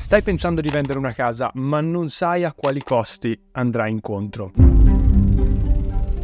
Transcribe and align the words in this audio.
Stai 0.00 0.22
pensando 0.22 0.62
di 0.62 0.70
vendere 0.70 0.98
una 0.98 1.12
casa, 1.12 1.50
ma 1.56 1.82
non 1.82 2.08
sai 2.08 2.42
a 2.42 2.54
quali 2.54 2.82
costi 2.82 3.38
andrai 3.52 3.90
incontro. 3.92 4.79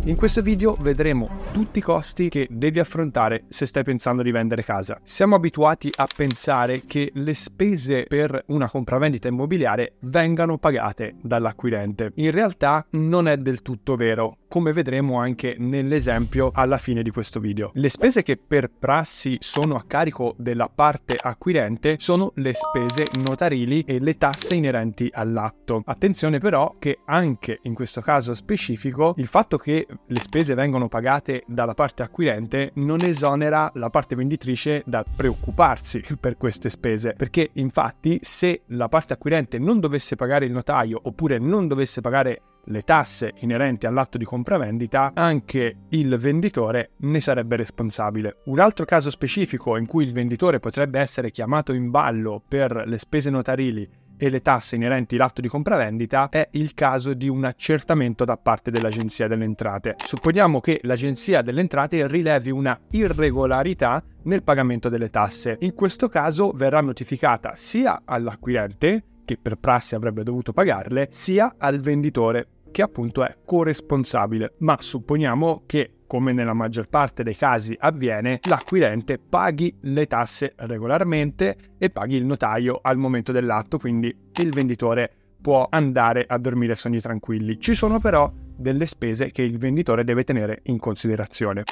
In 0.06 0.14
questo 0.14 0.40
video 0.40 0.76
vedremo 0.78 1.28
tutti 1.50 1.80
i 1.80 1.82
costi 1.82 2.28
che 2.28 2.46
devi 2.48 2.78
affrontare 2.78 3.42
se 3.48 3.66
stai 3.66 3.82
pensando 3.82 4.22
di 4.22 4.30
vendere 4.30 4.62
casa. 4.62 5.00
Siamo 5.02 5.34
abituati 5.34 5.90
a 5.96 6.06
pensare 6.06 6.82
che 6.86 7.10
le 7.12 7.34
spese 7.34 8.04
per 8.06 8.44
una 8.46 8.70
compravendita 8.70 9.26
immobiliare 9.26 9.94
vengano 10.02 10.58
pagate 10.58 11.16
dall'acquirente. 11.20 12.12
In 12.16 12.30
realtà 12.30 12.86
non 12.90 13.26
è 13.26 13.36
del 13.36 13.62
tutto 13.62 13.96
vero 13.96 14.36
come 14.48 14.72
vedremo 14.72 15.18
anche 15.18 15.56
nell'esempio 15.58 16.50
alla 16.54 16.78
fine 16.78 17.02
di 17.02 17.10
questo 17.10 17.40
video. 17.40 17.72
Le 17.74 17.88
spese 17.88 18.22
che 18.22 18.36
per 18.36 18.70
prassi 18.70 19.36
sono 19.40 19.74
a 19.74 19.84
carico 19.86 20.34
della 20.38 20.70
parte 20.72 21.16
acquirente 21.20 21.96
sono 21.98 22.32
le 22.36 22.52
spese 22.54 23.06
notarili 23.18 23.82
e 23.82 23.98
le 23.98 24.16
tasse 24.16 24.54
inerenti 24.54 25.10
all'atto. 25.12 25.82
Attenzione 25.84 26.38
però 26.38 26.76
che 26.78 27.00
anche 27.06 27.58
in 27.62 27.74
questo 27.74 28.00
caso 28.00 28.34
specifico 28.34 29.14
il 29.16 29.26
fatto 29.26 29.58
che 29.58 29.86
le 30.06 30.20
spese 30.20 30.54
vengono 30.54 30.88
pagate 30.88 31.44
dalla 31.46 31.74
parte 31.74 32.02
acquirente 32.02 32.70
non 32.74 33.00
esonera 33.02 33.70
la 33.74 33.90
parte 33.90 34.14
venditrice 34.14 34.82
da 34.86 35.04
preoccuparsi 35.04 36.02
per 36.18 36.36
queste 36.36 36.70
spese 36.70 37.14
perché 37.14 37.50
infatti 37.54 38.18
se 38.22 38.62
la 38.68 38.88
parte 38.88 39.14
acquirente 39.14 39.58
non 39.58 39.80
dovesse 39.80 40.16
pagare 40.16 40.44
il 40.44 40.52
notaio 40.52 41.00
oppure 41.02 41.38
non 41.38 41.66
dovesse 41.66 42.00
pagare 42.00 42.42
le 42.68 42.82
tasse 42.82 43.32
inerenti 43.38 43.86
all'atto 43.86 44.18
di 44.18 44.24
compravendita, 44.24 45.12
anche 45.14 45.76
il 45.90 46.16
venditore 46.16 46.90
ne 46.98 47.20
sarebbe 47.20 47.56
responsabile. 47.56 48.38
Un 48.46 48.58
altro 48.58 48.84
caso 48.84 49.10
specifico 49.10 49.76
in 49.76 49.86
cui 49.86 50.04
il 50.04 50.12
venditore 50.12 50.60
potrebbe 50.60 51.00
essere 51.00 51.30
chiamato 51.30 51.72
in 51.72 51.90
ballo 51.90 52.42
per 52.46 52.82
le 52.86 52.98
spese 52.98 53.30
notarili 53.30 53.88
e 54.18 54.30
le 54.30 54.40
tasse 54.40 54.76
inerenti 54.76 55.14
all'atto 55.16 55.40
di 55.40 55.48
compravendita 55.48 56.28
è 56.28 56.48
il 56.52 56.74
caso 56.74 57.14
di 57.14 57.28
un 57.28 57.44
accertamento 57.44 58.24
da 58.24 58.36
parte 58.36 58.70
dell'Agenzia 58.70 59.28
delle 59.28 59.44
Entrate. 59.44 59.96
Supponiamo 60.04 60.60
che 60.60 60.80
l'Agenzia 60.82 61.42
delle 61.42 61.60
Entrate 61.60 62.06
rilevi 62.06 62.50
una 62.50 62.78
irregolarità 62.90 64.02
nel 64.24 64.42
pagamento 64.42 64.88
delle 64.88 65.10
tasse. 65.10 65.56
In 65.60 65.74
questo 65.74 66.08
caso 66.08 66.50
verrà 66.52 66.80
notificata 66.80 67.54
sia 67.56 68.02
all'acquirente 68.04 69.04
che 69.24 69.36
per 69.36 69.56
prassi 69.56 69.94
avrebbe 69.94 70.22
dovuto 70.22 70.52
pagarle, 70.52 71.08
sia 71.10 71.56
al 71.58 71.80
venditore 71.80 72.48
che 72.70 72.82
appunto 72.82 73.24
è 73.24 73.36
corresponsabile. 73.44 74.54
Ma 74.58 74.76
supponiamo 74.78 75.62
che 75.66 75.95
come 76.06 76.32
nella 76.32 76.52
maggior 76.52 76.88
parte 76.88 77.22
dei 77.22 77.36
casi 77.36 77.76
avviene, 77.78 78.40
l'acquirente 78.48 79.18
paghi 79.18 79.76
le 79.82 80.06
tasse 80.06 80.54
regolarmente 80.56 81.56
e 81.78 81.90
paghi 81.90 82.16
il 82.16 82.24
notaio 82.24 82.78
al 82.82 82.96
momento 82.96 83.32
dell'atto, 83.32 83.78
quindi 83.78 84.14
il 84.40 84.50
venditore 84.50 85.10
può 85.40 85.66
andare 85.70 86.24
a 86.26 86.38
dormire 86.38 86.74
sogni 86.74 87.00
tranquilli. 87.00 87.60
Ci 87.60 87.74
sono 87.74 88.00
però 88.00 88.32
delle 88.56 88.86
spese 88.86 89.30
che 89.30 89.42
il 89.42 89.58
venditore 89.58 90.02
deve 90.02 90.24
tenere 90.24 90.60
in 90.64 90.78
considerazione. 90.78 91.64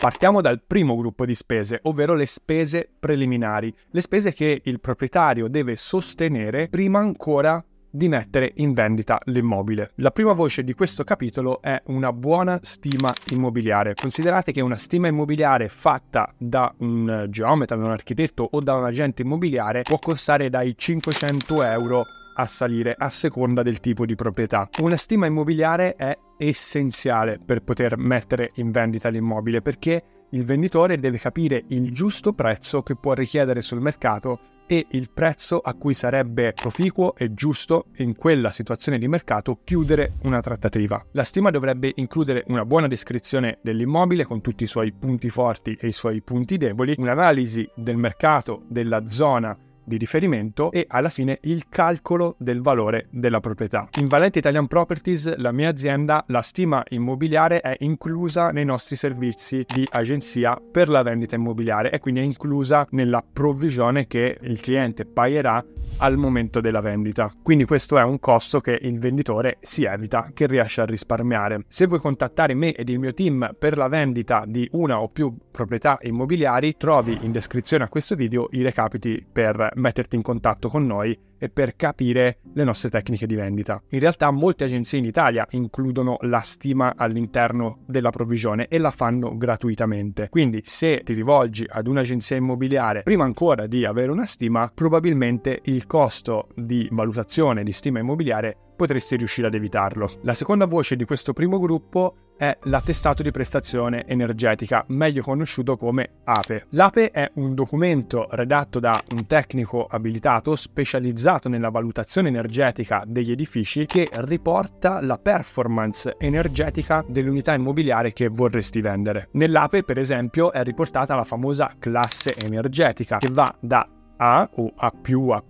Partiamo 0.00 0.40
dal 0.40 0.62
primo 0.64 0.96
gruppo 0.96 1.26
di 1.26 1.34
spese, 1.34 1.80
ovvero 1.82 2.14
le 2.14 2.26
spese 2.26 2.88
preliminari, 3.00 3.74
le 3.90 4.00
spese 4.00 4.32
che 4.32 4.62
il 4.64 4.78
proprietario 4.78 5.48
deve 5.48 5.74
sostenere 5.74 6.68
prima 6.68 7.00
ancora 7.00 7.62
di 7.98 8.08
mettere 8.08 8.52
in 8.56 8.72
vendita 8.72 9.20
l'immobile. 9.24 9.90
La 9.96 10.12
prima 10.12 10.32
voce 10.32 10.64
di 10.64 10.72
questo 10.72 11.04
capitolo 11.04 11.60
è 11.60 11.82
una 11.86 12.12
buona 12.12 12.58
stima 12.62 13.12
immobiliare. 13.32 13.94
Considerate 13.94 14.52
che 14.52 14.62
una 14.62 14.76
stima 14.76 15.08
immobiliare 15.08 15.68
fatta 15.68 16.32
da 16.38 16.72
un 16.78 17.26
geometra, 17.28 17.76
da 17.76 17.84
un 17.84 17.90
architetto 17.90 18.48
o 18.50 18.60
da 18.60 18.76
un 18.76 18.84
agente 18.84 19.22
immobiliare 19.22 19.82
può 19.82 19.98
costare 19.98 20.48
dai 20.48 20.74
500 20.76 21.62
euro 21.64 22.04
a 22.36 22.46
salire 22.46 22.94
a 22.96 23.10
seconda 23.10 23.62
del 23.62 23.80
tipo 23.80 24.06
di 24.06 24.14
proprietà. 24.14 24.68
Una 24.80 24.96
stima 24.96 25.26
immobiliare 25.26 25.96
è 25.96 26.16
essenziale 26.38 27.40
per 27.44 27.64
poter 27.64 27.98
mettere 27.98 28.52
in 28.54 28.70
vendita 28.70 29.08
l'immobile 29.08 29.60
perché 29.60 30.02
il 30.30 30.44
venditore 30.44 30.98
deve 30.98 31.18
capire 31.18 31.64
il 31.68 31.92
giusto 31.92 32.32
prezzo 32.32 32.82
che 32.82 32.96
può 32.96 33.12
richiedere 33.14 33.62
sul 33.62 33.80
mercato 33.80 34.40
e 34.66 34.86
il 34.90 35.10
prezzo 35.10 35.60
a 35.60 35.72
cui 35.72 35.94
sarebbe 35.94 36.52
proficuo 36.52 37.16
e 37.16 37.32
giusto 37.32 37.86
in 37.96 38.14
quella 38.14 38.50
situazione 38.50 38.98
di 38.98 39.08
mercato 39.08 39.60
chiudere 39.64 40.16
una 40.24 40.40
trattativa. 40.40 41.02
La 41.12 41.24
stima 41.24 41.50
dovrebbe 41.50 41.92
includere 41.96 42.44
una 42.48 42.66
buona 42.66 42.86
descrizione 42.86 43.58
dell'immobile 43.62 44.24
con 44.24 44.42
tutti 44.42 44.64
i 44.64 44.66
suoi 44.66 44.92
punti 44.92 45.30
forti 45.30 45.76
e 45.80 45.86
i 45.86 45.92
suoi 45.92 46.20
punti 46.20 46.58
deboli, 46.58 46.94
un'analisi 46.98 47.66
del 47.74 47.96
mercato, 47.96 48.64
della 48.68 49.06
zona 49.06 49.56
di 49.88 49.96
riferimento 49.96 50.70
e 50.70 50.84
alla 50.86 51.08
fine 51.08 51.38
il 51.42 51.68
calcolo 51.68 52.36
del 52.38 52.60
valore 52.60 53.06
della 53.10 53.40
proprietà. 53.40 53.88
In 53.98 54.06
Valente 54.06 54.38
Italian 54.38 54.68
Properties, 54.68 55.36
la 55.36 55.50
mia 55.50 55.70
azienda, 55.70 56.22
la 56.28 56.42
stima 56.42 56.84
immobiliare 56.90 57.60
è 57.60 57.74
inclusa 57.80 58.50
nei 58.50 58.64
nostri 58.64 58.94
servizi 58.94 59.64
di 59.66 59.84
agenzia 59.90 60.60
per 60.70 60.88
la 60.88 61.02
vendita 61.02 61.34
immobiliare 61.34 61.90
e 61.90 61.98
quindi 61.98 62.20
è 62.20 62.24
inclusa 62.24 62.86
nella 62.90 63.24
provvisione 63.32 64.06
che 64.06 64.38
il 64.42 64.60
cliente 64.60 65.04
pagherà 65.04 65.64
al 65.98 66.16
momento 66.16 66.60
della 66.60 66.80
vendita. 66.80 67.32
Quindi 67.42 67.64
questo 67.64 67.98
è 67.98 68.02
un 68.02 68.18
costo 68.18 68.60
che 68.60 68.78
il 68.80 68.98
venditore 68.98 69.58
si 69.62 69.84
evita, 69.84 70.30
che 70.32 70.46
riesce 70.46 70.80
a 70.80 70.84
risparmiare. 70.84 71.64
Se 71.66 71.86
vuoi 71.86 71.98
contattare 71.98 72.54
me 72.54 72.72
ed 72.72 72.88
il 72.88 72.98
mio 72.98 73.14
team 73.14 73.54
per 73.58 73.76
la 73.76 73.88
vendita 73.88 74.44
di 74.46 74.68
una 74.72 75.00
o 75.00 75.08
più 75.08 75.34
proprietà 75.50 75.98
immobiliari, 76.02 76.76
trovi 76.76 77.18
in 77.22 77.32
descrizione 77.32 77.84
a 77.84 77.88
questo 77.88 78.14
video 78.14 78.48
i 78.52 78.62
recapiti 78.62 79.24
per 79.30 79.72
metterti 79.78 80.16
in 80.16 80.22
contatto 80.22 80.68
con 80.68 80.86
noi 80.86 81.18
e 81.38 81.48
per 81.48 81.76
capire 81.76 82.38
le 82.52 82.64
nostre 82.64 82.90
tecniche 82.90 83.26
di 83.26 83.34
vendita. 83.34 83.80
In 83.90 84.00
realtà 84.00 84.30
molte 84.30 84.64
agenzie 84.64 84.98
in 84.98 85.04
Italia 85.04 85.46
includono 85.50 86.16
la 86.22 86.40
stima 86.40 86.94
all'interno 86.96 87.84
della 87.86 88.10
provvisione 88.10 88.66
e 88.68 88.78
la 88.78 88.90
fanno 88.90 89.36
gratuitamente. 89.36 90.28
Quindi 90.28 90.62
se 90.64 91.02
ti 91.04 91.12
rivolgi 91.12 91.64
ad 91.68 91.86
un'agenzia 91.86 92.36
immobiliare 92.36 93.02
prima 93.02 93.24
ancora 93.24 93.66
di 93.66 93.84
avere 93.84 94.10
una 94.10 94.26
stima, 94.26 94.70
probabilmente 94.74 95.60
il 95.64 95.86
costo 95.86 96.48
di 96.54 96.88
valutazione 96.90 97.62
di 97.62 97.72
stima 97.72 98.00
immobiliare 98.00 98.56
potresti 98.78 99.16
riuscire 99.16 99.48
ad 99.48 99.54
evitarlo. 99.54 100.08
La 100.22 100.34
seconda 100.34 100.64
voce 100.64 100.94
di 100.94 101.04
questo 101.04 101.32
primo 101.32 101.58
gruppo 101.58 102.14
è 102.36 102.56
l'attestato 102.62 103.24
di 103.24 103.32
prestazione 103.32 104.06
energetica, 104.06 104.84
meglio 104.90 105.22
conosciuto 105.22 105.76
come 105.76 106.20
APE. 106.22 106.66
L'APE 106.70 107.10
è 107.10 107.28
un 107.34 107.54
documento 107.54 108.28
redatto 108.30 108.78
da 108.78 108.96
un 109.10 109.26
tecnico 109.26 109.84
abilitato 109.84 110.54
specializzato 110.54 111.48
nella 111.48 111.70
valutazione 111.70 112.28
energetica 112.28 113.02
degli 113.04 113.32
edifici 113.32 113.84
che 113.86 114.06
riporta 114.12 115.00
la 115.00 115.18
performance 115.18 116.14
energetica 116.16 117.04
dell'unità 117.08 117.54
immobiliare 117.54 118.12
che 118.12 118.28
vorresti 118.28 118.80
vendere. 118.80 119.30
Nell'APE, 119.32 119.82
per 119.82 119.98
esempio, 119.98 120.52
è 120.52 120.62
riportata 120.62 121.16
la 121.16 121.24
famosa 121.24 121.74
classe 121.80 122.36
energetica 122.36 123.18
che 123.18 123.30
va 123.32 123.52
da 123.58 123.84
A 124.18 124.48
o 124.54 124.72
A+, 124.76 124.92
A++, 125.02 125.42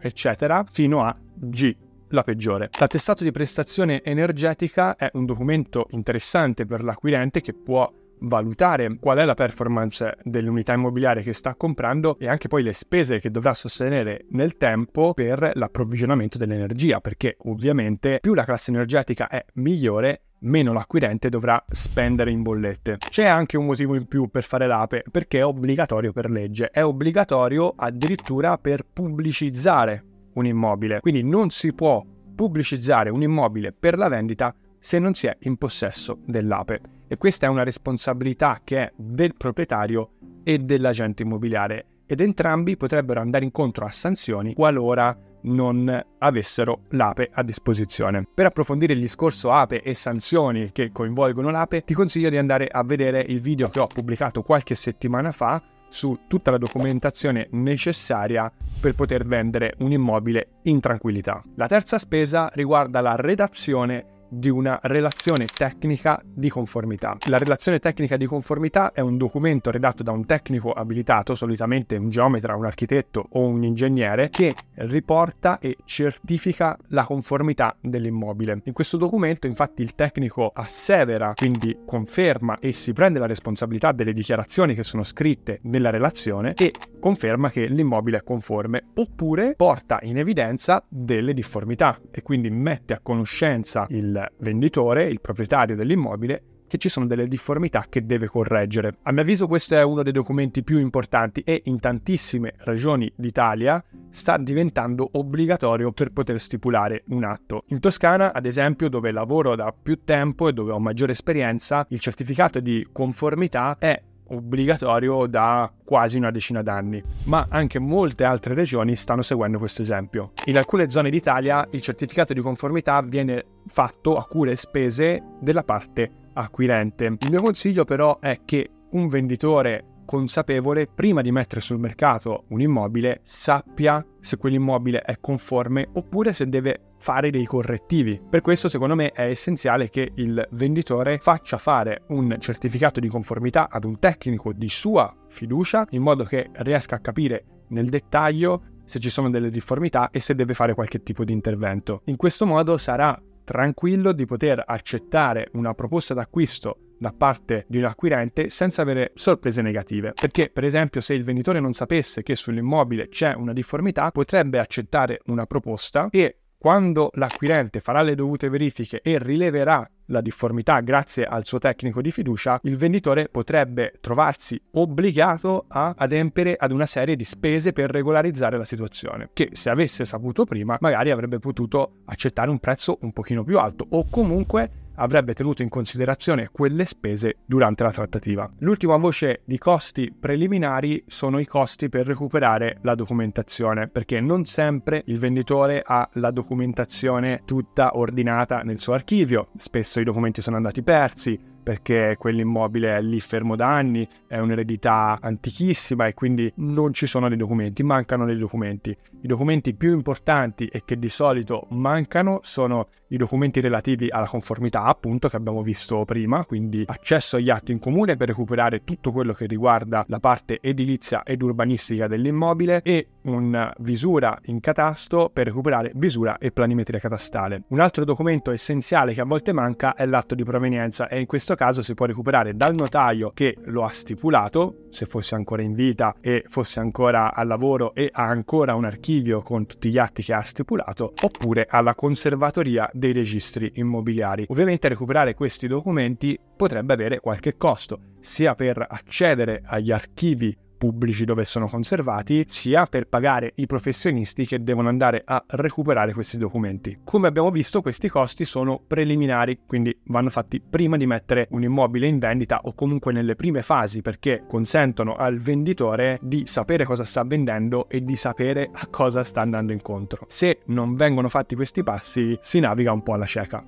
eccetera, 0.00 0.64
fino 0.68 1.04
a 1.04 1.16
G, 1.36 1.76
la 2.14 2.22
peggiore. 2.22 2.70
L'attestato 2.78 3.22
di 3.24 3.30
prestazione 3.30 4.02
energetica 4.02 4.96
è 4.96 5.10
un 5.14 5.26
documento 5.26 5.86
interessante 5.90 6.64
per 6.64 6.82
l'acquirente 6.82 7.42
che 7.42 7.52
può 7.52 7.92
valutare 8.20 8.96
qual 8.98 9.18
è 9.18 9.24
la 9.24 9.34
performance 9.34 10.16
dell'unità 10.22 10.72
immobiliare 10.72 11.22
che 11.22 11.32
sta 11.32 11.54
comprando 11.54 12.16
e 12.18 12.28
anche 12.28 12.48
poi 12.48 12.62
le 12.62 12.72
spese 12.72 13.20
che 13.20 13.30
dovrà 13.30 13.52
sostenere 13.54 14.24
nel 14.30 14.56
tempo 14.56 15.12
per 15.14 15.50
l'approvvigionamento 15.54 16.38
dell'energia, 16.38 17.00
perché 17.00 17.36
ovviamente 17.42 18.18
più 18.20 18.34
la 18.34 18.44
classe 18.44 18.70
energetica 18.70 19.28
è 19.28 19.44
migliore, 19.54 20.22
meno 20.40 20.72
l'acquirente 20.72 21.28
dovrà 21.28 21.62
spendere 21.68 22.30
in 22.30 22.42
bollette. 22.42 22.98
C'è 22.98 23.26
anche 23.26 23.56
un 23.56 23.66
motivo 23.66 23.94
in 23.94 24.06
più 24.06 24.28
per 24.28 24.42
fare 24.44 24.66
l'APE, 24.66 25.04
perché 25.10 25.38
è 25.38 25.44
obbligatorio 25.44 26.12
per 26.12 26.30
legge, 26.30 26.70
è 26.70 26.84
obbligatorio 26.84 27.74
addirittura 27.76 28.56
per 28.58 28.86
pubblicizzare 28.90 30.04
un 30.34 30.46
immobile. 30.46 31.00
Quindi 31.00 31.22
non 31.22 31.50
si 31.50 31.72
può 31.72 32.04
pubblicizzare 32.34 33.10
un 33.10 33.22
immobile 33.22 33.72
per 33.72 33.96
la 33.96 34.08
vendita 34.08 34.54
se 34.78 34.98
non 34.98 35.14
si 35.14 35.26
è 35.26 35.36
in 35.40 35.56
possesso 35.56 36.18
dell'APE. 36.24 36.80
E 37.06 37.16
questa 37.16 37.46
è 37.46 37.48
una 37.48 37.62
responsabilità 37.62 38.60
che 38.64 38.78
è 38.78 38.92
del 38.96 39.34
proprietario 39.36 40.10
e 40.42 40.58
dell'agente 40.58 41.22
immobiliare 41.22 41.86
ed 42.06 42.20
entrambi 42.20 42.76
potrebbero 42.76 43.20
andare 43.20 43.44
incontro 43.44 43.86
a 43.86 43.90
sanzioni 43.90 44.54
qualora 44.54 45.16
non 45.44 46.04
avessero 46.18 46.82
l'APE 46.90 47.30
a 47.32 47.42
disposizione. 47.42 48.26
Per 48.32 48.46
approfondire 48.46 48.94
il 48.94 49.00
discorso 49.00 49.50
APE 49.50 49.82
e 49.82 49.94
sanzioni 49.94 50.70
che 50.72 50.90
coinvolgono 50.90 51.50
l'APE, 51.50 51.82
ti 51.84 51.94
consiglio 51.94 52.30
di 52.30 52.38
andare 52.38 52.66
a 52.66 52.82
vedere 52.82 53.20
il 53.20 53.40
video 53.40 53.68
che 53.68 53.80
ho 53.80 53.86
pubblicato 53.86 54.42
qualche 54.42 54.74
settimana 54.74 55.32
fa 55.32 55.62
su 55.94 56.22
tutta 56.26 56.50
la 56.50 56.58
documentazione 56.58 57.46
necessaria 57.52 58.50
per 58.80 58.96
poter 58.96 59.24
vendere 59.24 59.74
un 59.78 59.92
immobile 59.92 60.48
in 60.62 60.80
tranquillità. 60.80 61.40
La 61.54 61.68
terza 61.68 61.98
spesa 61.98 62.50
riguarda 62.52 63.00
la 63.00 63.14
redazione 63.14 64.13
di 64.38 64.48
una 64.48 64.78
relazione 64.82 65.46
tecnica 65.46 66.20
di 66.24 66.48
conformità. 66.48 67.16
La 67.28 67.38
relazione 67.38 67.78
tecnica 67.78 68.16
di 68.16 68.26
conformità 68.26 68.92
è 68.92 69.00
un 69.00 69.16
documento 69.16 69.70
redatto 69.70 70.02
da 70.02 70.12
un 70.12 70.26
tecnico 70.26 70.72
abilitato, 70.72 71.34
solitamente 71.34 71.96
un 71.96 72.08
geometra, 72.08 72.56
un 72.56 72.66
architetto 72.66 73.26
o 73.30 73.46
un 73.46 73.62
ingegnere, 73.64 74.28
che 74.30 74.54
riporta 74.74 75.58
e 75.58 75.76
certifica 75.84 76.76
la 76.88 77.04
conformità 77.04 77.76
dell'immobile. 77.80 78.60
In 78.64 78.72
questo 78.72 78.96
documento 78.96 79.46
infatti 79.46 79.82
il 79.82 79.94
tecnico 79.94 80.50
assevera, 80.54 81.32
quindi 81.34 81.78
conferma 81.86 82.58
e 82.58 82.72
si 82.72 82.92
prende 82.92 83.18
la 83.18 83.26
responsabilità 83.26 83.92
delle 83.92 84.12
dichiarazioni 84.12 84.74
che 84.74 84.82
sono 84.82 85.04
scritte 85.04 85.60
nella 85.62 85.90
relazione 85.90 86.54
e 86.54 86.72
conferma 86.98 87.50
che 87.50 87.66
l'immobile 87.66 88.18
è 88.18 88.22
conforme 88.22 88.84
oppure 88.94 89.54
porta 89.56 89.98
in 90.02 90.18
evidenza 90.18 90.82
delle 90.88 91.34
difformità 91.34 91.98
e 92.10 92.22
quindi 92.22 92.50
mette 92.50 92.94
a 92.94 93.00
conoscenza 93.02 93.86
il 93.90 94.23
venditore, 94.38 95.04
il 95.04 95.20
proprietario 95.20 95.76
dell'immobile 95.76 96.42
che 96.66 96.78
ci 96.78 96.88
sono 96.88 97.06
delle 97.06 97.28
difformità 97.28 97.86
che 97.88 98.04
deve 98.04 98.26
correggere. 98.26 98.96
A 99.02 99.12
mio 99.12 99.22
avviso 99.22 99.46
questo 99.46 99.76
è 99.76 99.82
uno 99.82 100.02
dei 100.02 100.12
documenti 100.12 100.64
più 100.64 100.78
importanti 100.78 101.42
e 101.44 101.62
in 101.66 101.78
tantissime 101.78 102.54
regioni 102.58 103.12
d'Italia 103.14 103.82
sta 104.10 104.36
diventando 104.38 105.08
obbligatorio 105.12 105.92
per 105.92 106.10
poter 106.10 106.40
stipulare 106.40 107.04
un 107.08 107.24
atto. 107.24 107.64
In 107.68 107.80
Toscana, 107.80 108.32
ad 108.32 108.46
esempio, 108.46 108.88
dove 108.88 109.12
lavoro 109.12 109.54
da 109.54 109.72
più 109.72 110.02
tempo 110.02 110.48
e 110.48 110.52
dove 110.52 110.72
ho 110.72 110.80
maggiore 110.80 111.12
esperienza, 111.12 111.86
il 111.90 112.00
certificato 112.00 112.60
di 112.60 112.86
conformità 112.90 113.76
è 113.78 114.00
obbligatorio 114.28 115.26
da 115.26 115.70
quasi 115.84 116.16
una 116.16 116.30
decina 116.30 116.62
d'anni, 116.62 117.02
ma 117.24 117.46
anche 117.48 117.78
molte 117.78 118.24
altre 118.24 118.54
regioni 118.54 118.96
stanno 118.96 119.22
seguendo 119.22 119.58
questo 119.58 119.82
esempio. 119.82 120.32
In 120.46 120.56
alcune 120.56 120.88
zone 120.88 121.10
d'Italia 121.10 121.66
il 121.72 121.80
certificato 121.80 122.32
di 122.32 122.40
conformità 122.40 123.00
viene 123.02 123.44
fatto 123.66 124.16
a 124.16 124.24
cure 124.26 124.52
e 124.52 124.56
spese 124.56 125.22
della 125.40 125.62
parte 125.62 126.10
acquirente. 126.34 127.04
Il 127.20 127.30
mio 127.30 127.42
consiglio 127.42 127.84
però 127.84 128.18
è 128.20 128.40
che 128.44 128.70
un 128.90 129.08
venditore 129.08 129.84
consapevole, 130.04 130.86
prima 130.86 131.22
di 131.22 131.32
mettere 131.32 131.60
sul 131.60 131.78
mercato 131.78 132.44
un 132.48 132.60
immobile, 132.60 133.20
sappia 133.24 134.04
se 134.20 134.36
quell'immobile 134.36 135.02
è 135.02 135.18
conforme 135.20 135.88
oppure 135.92 136.32
se 136.32 136.48
deve 136.48 136.92
fare 136.98 137.30
dei 137.30 137.44
correttivi. 137.44 138.20
Per 138.28 138.40
questo 138.40 138.68
secondo 138.68 138.94
me 138.94 139.10
è 139.10 139.22
essenziale 139.28 139.90
che 139.90 140.12
il 140.14 140.46
venditore 140.52 141.18
faccia 141.18 141.58
fare 141.58 142.04
un 142.08 142.36
certificato 142.38 143.00
di 143.00 143.08
conformità 143.08 143.68
ad 143.70 143.84
un 143.84 143.98
tecnico 143.98 144.52
di 144.52 144.68
sua 144.68 145.14
fiducia 145.28 145.86
in 145.90 146.02
modo 146.02 146.24
che 146.24 146.50
riesca 146.52 146.96
a 146.96 147.00
capire 147.00 147.44
nel 147.68 147.88
dettaglio 147.88 148.62
se 148.86 148.98
ci 148.98 149.10
sono 149.10 149.30
delle 149.30 149.50
difformità 149.50 150.10
e 150.10 150.20
se 150.20 150.34
deve 150.34 150.54
fare 150.54 150.74
qualche 150.74 151.02
tipo 151.02 151.24
di 151.24 151.32
intervento. 151.32 152.02
In 152.04 152.16
questo 152.16 152.46
modo 152.46 152.78
sarà 152.78 153.20
tranquillo 153.44 154.12
di 154.12 154.24
poter 154.24 154.62
accettare 154.64 155.48
una 155.52 155.74
proposta 155.74 156.14
d'acquisto 156.14 156.93
da 157.04 157.12
parte 157.12 157.66
di 157.68 157.76
un 157.76 157.84
acquirente 157.84 158.48
senza 158.48 158.80
avere 158.80 159.12
sorprese 159.12 159.60
negative. 159.60 160.14
Perché, 160.18 160.48
per 160.48 160.64
esempio, 160.64 161.02
se 161.02 161.12
il 161.12 161.22
venditore 161.22 161.60
non 161.60 161.74
sapesse 161.74 162.22
che 162.22 162.34
sull'immobile 162.34 163.08
c'è 163.08 163.34
una 163.34 163.52
difformità, 163.52 164.10
potrebbe 164.10 164.58
accettare 164.58 165.20
una 165.26 165.44
proposta 165.44 166.08
e 166.10 166.38
quando 166.56 167.10
l'acquirente 167.16 167.80
farà 167.80 168.00
le 168.00 168.14
dovute 168.14 168.48
verifiche 168.48 169.02
e 169.02 169.18
rileverà 169.18 169.86
la 170.06 170.22
difformità 170.22 170.80
grazie 170.80 171.26
al 171.26 171.44
suo 171.44 171.58
tecnico 171.58 172.00
di 172.00 172.10
fiducia, 172.10 172.58
il 172.62 172.78
venditore 172.78 173.28
potrebbe 173.30 173.92
trovarsi 174.00 174.58
obbligato 174.72 175.66
a 175.68 175.92
adempiere 175.94 176.56
ad 176.58 176.72
una 176.72 176.86
serie 176.86 177.16
di 177.16 177.24
spese 177.24 177.74
per 177.74 177.90
regolarizzare 177.90 178.56
la 178.56 178.64
situazione, 178.64 179.28
che 179.34 179.50
se 179.52 179.68
avesse 179.68 180.06
saputo 180.06 180.46
prima 180.46 180.78
magari 180.80 181.10
avrebbe 181.10 181.38
potuto 181.38 181.96
accettare 182.06 182.48
un 182.48 182.58
prezzo 182.58 182.96
un 183.02 183.12
pochino 183.12 183.44
più 183.44 183.58
alto 183.58 183.86
o 183.90 184.06
comunque 184.08 184.83
avrebbe 184.96 185.34
tenuto 185.34 185.62
in 185.62 185.68
considerazione 185.68 186.48
quelle 186.50 186.84
spese 186.84 187.36
durante 187.46 187.82
la 187.82 187.92
trattativa. 187.92 188.50
L'ultima 188.58 188.96
voce 188.96 189.42
di 189.44 189.58
costi 189.58 190.12
preliminari 190.18 191.02
sono 191.06 191.38
i 191.38 191.46
costi 191.46 191.88
per 191.88 192.06
recuperare 192.06 192.78
la 192.82 192.94
documentazione, 192.94 193.88
perché 193.88 194.20
non 194.20 194.44
sempre 194.44 195.02
il 195.06 195.18
venditore 195.18 195.82
ha 195.84 196.08
la 196.14 196.30
documentazione 196.30 197.42
tutta 197.44 197.96
ordinata 197.96 198.62
nel 198.62 198.78
suo 198.78 198.92
archivio, 198.92 199.48
spesso 199.56 200.00
i 200.00 200.04
documenti 200.04 200.42
sono 200.42 200.56
andati 200.56 200.82
persi, 200.82 201.52
perché 201.64 202.16
quell'immobile 202.18 202.96
è 202.96 203.02
lì 203.02 203.18
fermo 203.18 203.56
da 203.56 203.74
anni, 203.74 204.06
è 204.28 204.38
un'eredità 204.38 205.18
antichissima 205.20 206.06
e 206.06 206.14
quindi 206.14 206.52
non 206.56 206.92
ci 206.92 207.06
sono 207.06 207.28
dei 207.28 207.36
documenti, 207.36 207.82
mancano 207.82 208.26
dei 208.26 208.38
documenti. 208.38 208.96
I 209.22 209.26
documenti 209.26 209.74
più 209.74 209.92
importanti 209.92 210.66
e 210.66 210.82
che 210.84 210.98
di 210.98 211.08
solito 211.08 211.66
mancano 211.70 212.38
sono 212.42 212.88
i 213.08 213.16
documenti 213.16 213.60
relativi 213.60 214.08
alla 214.10 214.26
conformità, 214.26 214.84
appunto, 214.84 215.28
che 215.28 215.36
abbiamo 215.36 215.62
visto 215.62 216.04
prima, 216.04 216.44
quindi 216.44 216.84
accesso 216.86 217.36
agli 217.36 217.48
atti 217.48 217.72
in 217.72 217.78
comune 217.78 218.16
per 218.16 218.28
recuperare 218.28 218.84
tutto 218.84 219.12
quello 219.12 219.32
che 219.32 219.46
riguarda 219.46 220.04
la 220.08 220.20
parte 220.20 220.58
edilizia 220.60 221.22
ed 221.22 221.42
urbanistica 221.42 222.06
dell'immobile 222.06 222.82
e 222.82 223.08
una 223.22 223.72
visura 223.78 224.38
in 224.46 224.60
catasto 224.60 225.30
per 225.32 225.46
recuperare 225.46 225.92
visura 225.94 226.36
e 226.38 226.52
planimetria 226.52 226.98
catastale. 226.98 227.62
Un 227.68 227.80
altro 227.80 228.04
documento 228.04 228.50
essenziale 228.50 229.14
che 229.14 229.20
a 229.20 229.24
volte 229.24 229.52
manca 229.52 229.94
è 229.94 230.04
l'atto 230.04 230.34
di 230.34 230.44
provenienza 230.44 231.08
e 231.08 231.20
in 231.20 231.26
questo 231.26 231.53
caso 231.54 231.82
si 231.82 231.94
può 231.94 232.06
recuperare 232.06 232.56
dal 232.56 232.74
notaio 232.74 233.30
che 233.34 233.56
lo 233.64 233.84
ha 233.84 233.88
stipulato, 233.88 234.86
se 234.90 235.06
fosse 235.06 235.34
ancora 235.34 235.62
in 235.62 235.74
vita 235.74 236.16
e 236.20 236.44
fosse 236.48 236.80
ancora 236.80 237.34
al 237.34 237.46
lavoro 237.46 237.94
e 237.94 238.08
ha 238.12 238.24
ancora 238.24 238.74
un 238.74 238.84
archivio 238.84 239.42
con 239.42 239.66
tutti 239.66 239.90
gli 239.90 239.98
atti 239.98 240.22
che 240.22 240.34
ha 240.34 240.42
stipulato, 240.42 241.12
oppure 241.22 241.66
alla 241.68 241.94
conservatoria 241.94 242.88
dei 242.92 243.12
registri 243.12 243.72
immobiliari. 243.74 244.46
Ovviamente 244.48 244.88
recuperare 244.88 245.34
questi 245.34 245.66
documenti 245.66 246.38
potrebbe 246.56 246.92
avere 246.92 247.20
qualche 247.20 247.56
costo, 247.56 248.00
sia 248.20 248.54
per 248.54 248.84
accedere 248.88 249.62
agli 249.64 249.90
archivi 249.90 250.56
pubblici 250.76 251.24
dove 251.24 251.44
sono 251.44 251.66
conservati, 251.66 252.44
sia 252.48 252.86
per 252.86 253.06
pagare 253.06 253.52
i 253.56 253.66
professionisti 253.66 254.46
che 254.46 254.62
devono 254.62 254.88
andare 254.88 255.22
a 255.24 255.42
recuperare 255.46 256.12
questi 256.12 256.38
documenti. 256.38 256.98
Come 257.04 257.28
abbiamo 257.28 257.50
visto, 257.50 257.80
questi 257.80 258.08
costi 258.08 258.44
sono 258.44 258.80
preliminari, 258.86 259.60
quindi 259.66 259.96
vanno 260.04 260.30
fatti 260.30 260.60
prima 260.60 260.96
di 260.96 261.06
mettere 261.06 261.48
un 261.50 261.62
immobile 261.62 262.06
in 262.06 262.18
vendita 262.18 262.60
o 262.64 262.74
comunque 262.74 263.12
nelle 263.12 263.34
prime 263.34 263.62
fasi 263.62 264.02
perché 264.02 264.44
consentono 264.46 265.16
al 265.16 265.38
venditore 265.38 266.18
di 266.22 266.44
sapere 266.46 266.84
cosa 266.84 267.04
sta 267.04 267.24
vendendo 267.24 267.88
e 267.88 268.02
di 268.02 268.16
sapere 268.16 268.68
a 268.72 268.86
cosa 268.88 269.24
sta 269.24 269.40
andando 269.40 269.72
incontro. 269.72 270.26
Se 270.28 270.60
non 270.66 270.94
vengono 270.96 271.28
fatti 271.28 271.54
questi 271.54 271.82
passi, 271.82 272.36
si 272.40 272.60
naviga 272.60 272.92
un 272.92 273.02
po' 273.02 273.14
alla 273.14 273.26
cieca. 273.26 273.64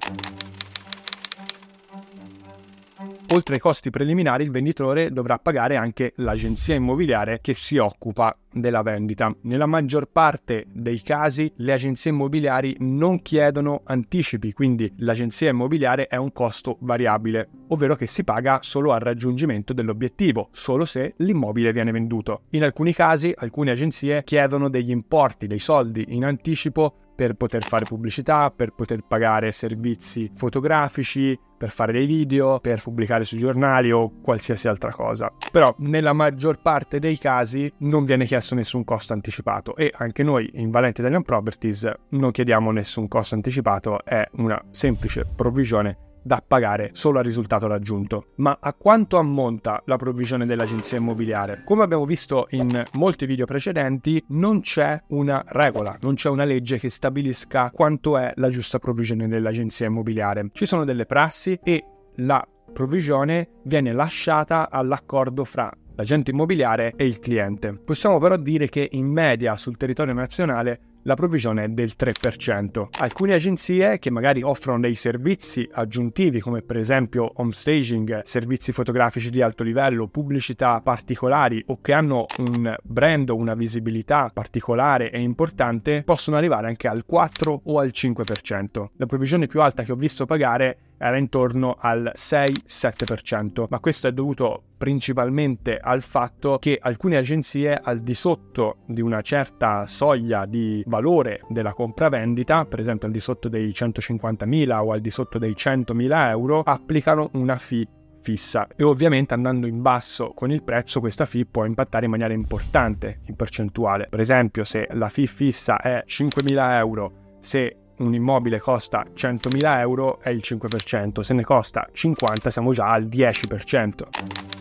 Oltre 3.31 3.55
ai 3.55 3.61
costi 3.61 3.91
preliminari, 3.91 4.45
il 4.45 4.53
venditore 4.53 5.11
dovrà 5.11 5.39
pagare 5.39 5.75
anche 5.75 6.13
l'agenzia 6.17 6.77
immobiliare 6.77 7.41
che 7.41 7.55
si 7.55 7.77
occupa 7.77 8.37
della 8.57 8.83
vendita. 8.83 9.35
Nella 9.43 9.67
maggior 9.67 10.09
parte 10.11 10.67
dei 10.73 11.01
casi 11.03 11.53
le 11.57 11.73
agenzie 11.73 12.11
immobiliari 12.11 12.77
non 12.81 13.23
chiedono 13.23 13.83
anticipi, 13.85 14.53
quindi 14.53 14.93
l'agenzia 14.99 15.51
immobiliare 15.51 16.07
è 16.07 16.17
un 16.17 16.33
costo 16.33 16.79
variabile, 16.81 17.49
ovvero 17.69 17.95
che 17.95 18.07
si 18.07 18.25
paga 18.25 18.59
solo 18.63 18.93
al 18.93 19.01
raggiungimento 19.01 19.73
dell'obiettivo, 19.73 20.49
solo 20.53 20.85
se 20.85 21.15
l'immobile 21.19 21.73
viene 21.73 21.93
venduto. 21.93 22.43
In 22.51 22.65
alcuni 22.65 22.93
casi 22.93 23.33
alcune 23.37 23.71
agenzie 23.71 24.23
chiedono 24.25 24.69
degli 24.69 24.91
importi, 24.91 25.47
dei 25.47 25.59
soldi 25.59 26.05
in 26.09 26.25
anticipo 26.25 26.95
per 27.17 27.35
poter 27.35 27.65
fare 27.65 27.87
pubblicità, 27.87 28.53
per 28.55 28.73
poter 28.75 29.01
pagare 29.09 29.51
servizi 29.51 30.31
fotografici, 30.35 31.37
per 31.57 31.71
fare 31.71 31.93
dei 31.93 32.05
video, 32.05 32.61
per 32.61 32.83
pubblicare 32.83 33.25
sui 33.25 33.39
giornali 33.39 33.91
o 33.91 34.21
qualsiasi 34.21 34.69
altra 34.69 34.91
cosa. 34.93 35.33
Però 35.51 35.75
nella 35.79 36.13
maggior 36.13 36.61
parte 36.61 36.99
dei 36.99 37.17
casi 37.17 37.73
non 37.79 38.05
viene 38.05 38.27
chiesto 38.27 38.46
nessun 38.55 38.85
costo 38.85 39.13
anticipato 39.13 39.77
e 39.77 39.93
anche 39.97 40.23
noi 40.23 40.51
in 40.55 40.71
Valente 40.71 41.01
Italian 41.01 41.23
Properties 41.23 41.91
non 42.11 42.31
chiediamo 42.31 42.71
nessun 42.71 43.09
costo 43.09 43.35
anticipato, 43.35 44.05
è 44.05 44.27
una 44.35 44.63
semplice 44.71 45.25
provvisione 45.25 45.99
da 46.27 46.43
pagare 46.45 46.91
solo 46.93 47.19
al 47.19 47.25
risultato 47.25 47.69
raggiunto. 47.69 48.33
Ma 48.37 48.59
a 48.61 48.75
quanto 48.75 49.17
ammonta 49.17 49.81
la 49.87 49.97
provvisione 49.97 50.45
dell'agenzia 50.45 50.99
immobiliare? 50.99 51.63
Come 51.65 51.85
abbiamo 51.85 52.05
visto 52.05 52.49
in 52.51 52.83
molti 52.95 53.27
video 53.27 53.47
precedenti, 53.47 54.23
non 54.31 54.61
c'è 54.61 55.01
una 55.11 55.45
regola, 55.47 55.97
non 56.01 56.15
c'è 56.15 56.29
una 56.29 56.43
legge 56.43 56.79
che 56.79 56.91
stabilisca 56.91 57.71
quanto 57.71 58.19
è 58.19 58.33
la 58.37 58.49
giusta 58.49 58.81
provvisione 58.81 59.29
dell'agenzia 59.29 59.87
immobiliare. 59.87 60.49
Ci 60.53 60.67
sono 60.67 60.85
delle 60.85 61.07
prassi 61.07 61.59
e 61.63 61.85
la 62.17 62.45
provvisione 62.73 63.51
viene 63.63 63.93
lasciata 63.93 64.69
all'accordo 64.69 65.45
fra 65.45 65.73
l'agente 65.97 66.31
immobiliare 66.31 66.93
e 66.97 67.05
il 67.05 67.19
cliente. 67.19 67.73
Possiamo 67.73 68.19
però 68.19 68.37
dire 68.37 68.69
che 68.69 68.89
in 68.93 69.07
media 69.07 69.57
sul 69.57 69.77
territorio 69.77 70.15
nazionale 70.15 70.81
la 71.07 71.15
provvigione 71.15 71.65
è 71.65 71.69
del 71.69 71.93
3%. 71.97 72.89
Alcune 72.99 73.33
agenzie 73.33 73.99
che 73.99 74.11
magari 74.11 74.43
offrono 74.43 74.81
dei 74.81 74.95
servizi 74.95 75.67
aggiuntivi 75.73 76.41
come 76.41 76.63
per 76.63 76.77
esempio 76.77 77.31
home 77.37 77.53
staging, 77.53 78.23
servizi 78.25 78.73
fotografici 78.73 79.31
di 79.31 79.41
alto 79.41 79.63
livello, 79.63 80.09
pubblicità 80.09 80.81
particolari 80.83 81.63
o 81.69 81.81
che 81.81 81.93
hanno 81.93 82.27
un 82.39 82.75
brand 82.83 83.31
o 83.31 83.37
una 83.37 83.55
visibilità 83.55 84.31
particolare 84.35 85.11
e 85.13 85.21
importante 85.21 86.03
possono 86.05 86.37
arrivare 86.37 86.67
anche 86.67 86.89
al 86.89 87.07
4 87.07 87.61
o 87.65 87.79
al 87.79 87.91
5%. 87.95 88.87
La 88.97 89.07
provvigione 89.07 89.47
più 89.47 89.63
alta 89.63 89.85
che 89.85 89.93
ho 89.93 89.97
visto 89.97 90.27
pagare 90.27 90.79
era 90.99 91.17
intorno 91.17 91.77
al 91.79 92.13
6-7%, 92.15 93.67
ma 93.69 93.81
questo 93.81 94.09
è 94.09 94.13
dovuto 94.13 94.63
principalmente 94.77 95.79
al 95.79 96.03
fatto 96.03 96.59
che 96.59 96.79
alcune 96.81 97.17
agenzie 97.17 97.79
al 97.83 98.01
di 98.01 98.15
sotto 98.15 98.79
di 98.87 99.01
una 99.01 99.21
certa 99.21 99.87
soglia 99.87 100.47
di 100.47 100.83
valore 100.87 101.41
della 101.49 101.73
compravendita, 101.73 102.67
per 102.67 102.81
esempio 102.81 103.07
al 103.07 103.13
di 103.13 103.21
sotto 103.21 103.49
dei 103.49 103.69
150.000 103.69 104.79
o 104.79 104.93
al 104.93 105.01
di 105.01 105.11
sotto 105.11 105.39
dei 105.39 105.53
100.000 105.53 106.29
euro, 106.29 106.61
applicano 106.61 107.31
una 107.33 107.57
fee 107.57 107.87
fissa 108.27 108.67
e 108.75 108.83
ovviamente 108.83 109.35
andando 109.35 109.69
in 109.69 109.81
basso 109.81 110.33
con 110.35 110.51
il 110.51 110.65
prezzo 110.65 110.99
questa 110.99 111.27
fee 111.27 111.47
può 111.47 111.65
impattare 111.65 112.07
in 112.07 112.11
maniera 112.11 112.35
importante 112.35 113.21
in 113.27 113.37
percentuale. 113.37 114.09
Per 114.11 114.19
esempio 114.19 114.65
se 114.65 114.89
la 114.91 115.09
fee 115.09 115.27
fissa 115.27 115.79
è 115.79 116.03
5.000 116.05 116.73
euro, 116.73 117.39
se 117.41 117.77
un 117.99 118.15
immobile 118.15 118.59
costa 118.59 119.05
100.000 119.15 119.79
euro 119.79 120.21
è 120.21 120.31
il 120.31 120.41
5%, 120.43 121.21
se 121.21 121.35
ne 121.35 121.43
costa 121.43 121.89
50 121.93 122.51
siamo 122.51 122.73
già 122.73 122.91
al 122.91 123.05
10%. 123.05 124.57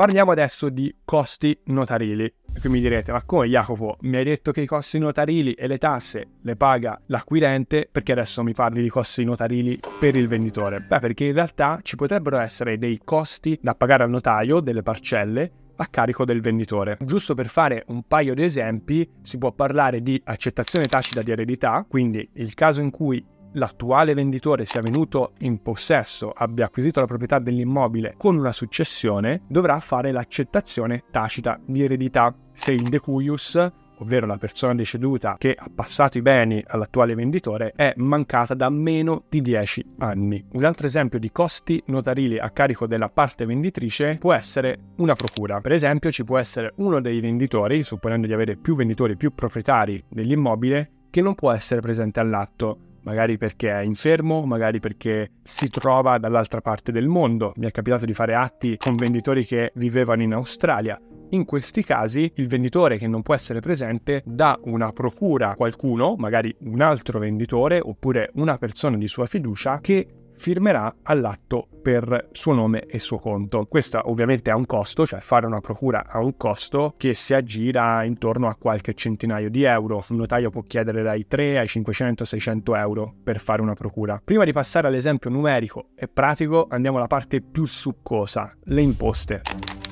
Parliamo 0.00 0.30
adesso 0.30 0.70
di 0.70 0.94
costi 1.04 1.54
notarili. 1.64 2.32
Qui 2.58 2.70
mi 2.70 2.80
direte, 2.80 3.12
ma 3.12 3.22
come 3.22 3.48
Jacopo, 3.48 3.98
mi 4.00 4.16
hai 4.16 4.24
detto 4.24 4.50
che 4.50 4.62
i 4.62 4.66
costi 4.66 4.98
notarili 4.98 5.52
e 5.52 5.66
le 5.66 5.76
tasse 5.76 6.28
le 6.40 6.56
paga 6.56 6.98
l'acquirente, 7.06 7.86
perché 7.92 8.12
adesso 8.12 8.42
mi 8.42 8.54
parli 8.54 8.80
di 8.80 8.88
costi 8.88 9.24
notarili 9.24 9.78
per 9.98 10.16
il 10.16 10.26
venditore? 10.26 10.80
Beh, 10.80 11.00
perché 11.00 11.26
in 11.26 11.34
realtà 11.34 11.80
ci 11.82 11.96
potrebbero 11.96 12.38
essere 12.38 12.78
dei 12.78 12.98
costi 13.04 13.58
da 13.60 13.74
pagare 13.74 14.04
al 14.04 14.10
notaio 14.10 14.60
delle 14.60 14.82
parcelle 14.82 15.52
a 15.80 15.86
carico 15.86 16.24
del 16.24 16.40
venditore. 16.42 16.98
Giusto 17.00 17.34
per 17.34 17.48
fare 17.48 17.84
un 17.88 18.02
paio 18.06 18.34
di 18.34 18.42
esempi, 18.42 19.08
si 19.22 19.38
può 19.38 19.52
parlare 19.52 20.02
di 20.02 20.20
accettazione 20.24 20.86
tacita 20.86 21.22
di 21.22 21.30
eredità, 21.30 21.84
quindi 21.88 22.28
il 22.34 22.54
caso 22.54 22.80
in 22.80 22.90
cui 22.90 23.24
l'attuale 23.54 24.14
venditore 24.14 24.64
sia 24.64 24.80
venuto 24.80 25.32
in 25.38 25.60
possesso, 25.62 26.30
abbia 26.30 26.66
acquisito 26.66 27.00
la 27.00 27.06
proprietà 27.06 27.38
dell'immobile 27.38 28.14
con 28.16 28.36
una 28.36 28.52
successione, 28.52 29.42
dovrà 29.48 29.80
fare 29.80 30.12
l'accettazione 30.12 31.04
tacita 31.10 31.58
di 31.64 31.82
eredità. 31.82 32.34
Se 32.52 32.72
il 32.72 32.88
decuius 32.88 33.72
ovvero 34.00 34.26
la 34.26 34.36
persona 34.36 34.74
deceduta 34.74 35.36
che 35.38 35.54
ha 35.56 35.70
passato 35.74 36.18
i 36.18 36.22
beni 36.22 36.62
all'attuale 36.66 37.14
venditore, 37.14 37.72
è 37.74 37.92
mancata 37.96 38.54
da 38.54 38.68
meno 38.68 39.24
di 39.28 39.40
10 39.40 39.84
anni. 39.98 40.44
Un 40.52 40.64
altro 40.64 40.86
esempio 40.86 41.18
di 41.18 41.30
costi 41.30 41.82
notarili 41.86 42.38
a 42.38 42.50
carico 42.50 42.86
della 42.86 43.08
parte 43.08 43.46
venditrice 43.46 44.16
può 44.18 44.32
essere 44.32 44.76
una 44.96 45.14
procura. 45.14 45.60
Per 45.60 45.72
esempio 45.72 46.10
ci 46.10 46.24
può 46.24 46.38
essere 46.38 46.72
uno 46.76 47.00
dei 47.00 47.20
venditori, 47.20 47.82
supponendo 47.82 48.26
di 48.26 48.32
avere 48.32 48.56
più 48.56 48.74
venditori, 48.74 49.16
più 49.16 49.34
proprietari 49.34 50.02
dell'immobile, 50.08 50.90
che 51.10 51.22
non 51.22 51.34
può 51.34 51.50
essere 51.52 51.80
presente 51.80 52.20
all'atto 52.20 52.78
magari 53.02 53.38
perché 53.38 53.70
è 53.70 53.80
infermo, 53.80 54.44
magari 54.44 54.78
perché 54.78 55.30
si 55.42 55.68
trova 55.68 56.18
dall'altra 56.18 56.60
parte 56.60 56.92
del 56.92 57.08
mondo. 57.08 57.52
Mi 57.56 57.66
è 57.66 57.70
capitato 57.70 58.04
di 58.04 58.12
fare 58.12 58.34
atti 58.34 58.76
con 58.76 58.94
venditori 58.94 59.44
che 59.44 59.72
vivevano 59.74 60.22
in 60.22 60.34
Australia 60.34 61.00
in 61.30 61.44
questi 61.44 61.84
casi 61.84 62.30
il 62.36 62.48
venditore 62.48 62.96
che 62.96 63.06
non 63.06 63.22
può 63.22 63.34
essere 63.34 63.60
presente 63.60 64.22
dà 64.24 64.58
una 64.64 64.92
procura 64.92 65.50
a 65.50 65.54
qualcuno, 65.56 66.14
magari 66.16 66.54
un 66.60 66.80
altro 66.80 67.18
venditore 67.18 67.80
oppure 67.80 68.30
una 68.34 68.58
persona 68.58 68.96
di 68.96 69.08
sua 69.08 69.26
fiducia 69.26 69.80
che 69.80 70.06
firmerà 70.40 70.96
all'atto 71.02 71.68
per 71.82 72.30
suo 72.32 72.54
nome 72.54 72.86
e 72.86 72.98
suo 72.98 73.18
conto. 73.18 73.66
Questo 73.66 74.00
ovviamente 74.04 74.50
ha 74.50 74.56
un 74.56 74.64
costo, 74.64 75.06
cioè 75.06 75.20
fare 75.20 75.44
una 75.44 75.60
procura 75.60 76.06
ha 76.06 76.18
un 76.18 76.36
costo 76.36 76.94
che 76.96 77.12
si 77.12 77.34
aggira 77.34 78.02
intorno 78.04 78.48
a 78.48 78.56
qualche 78.58 78.94
centinaio 78.94 79.50
di 79.50 79.64
euro. 79.64 80.02
Un 80.08 80.16
notaio 80.16 80.48
può 80.48 80.62
chiedere 80.62 81.02
dai 81.02 81.26
3 81.26 81.58
ai 81.58 81.66
500-600 81.66 82.76
euro 82.76 83.14
per 83.22 83.38
fare 83.38 83.60
una 83.60 83.74
procura. 83.74 84.20
Prima 84.24 84.44
di 84.44 84.52
passare 84.52 84.86
all'esempio 84.86 85.28
numerico 85.28 85.90
e 85.94 86.08
pratico, 86.08 86.66
andiamo 86.70 86.96
alla 86.96 87.06
parte 87.06 87.42
più 87.42 87.66
succosa, 87.66 88.56
le 88.64 88.80
imposte. 88.80 89.89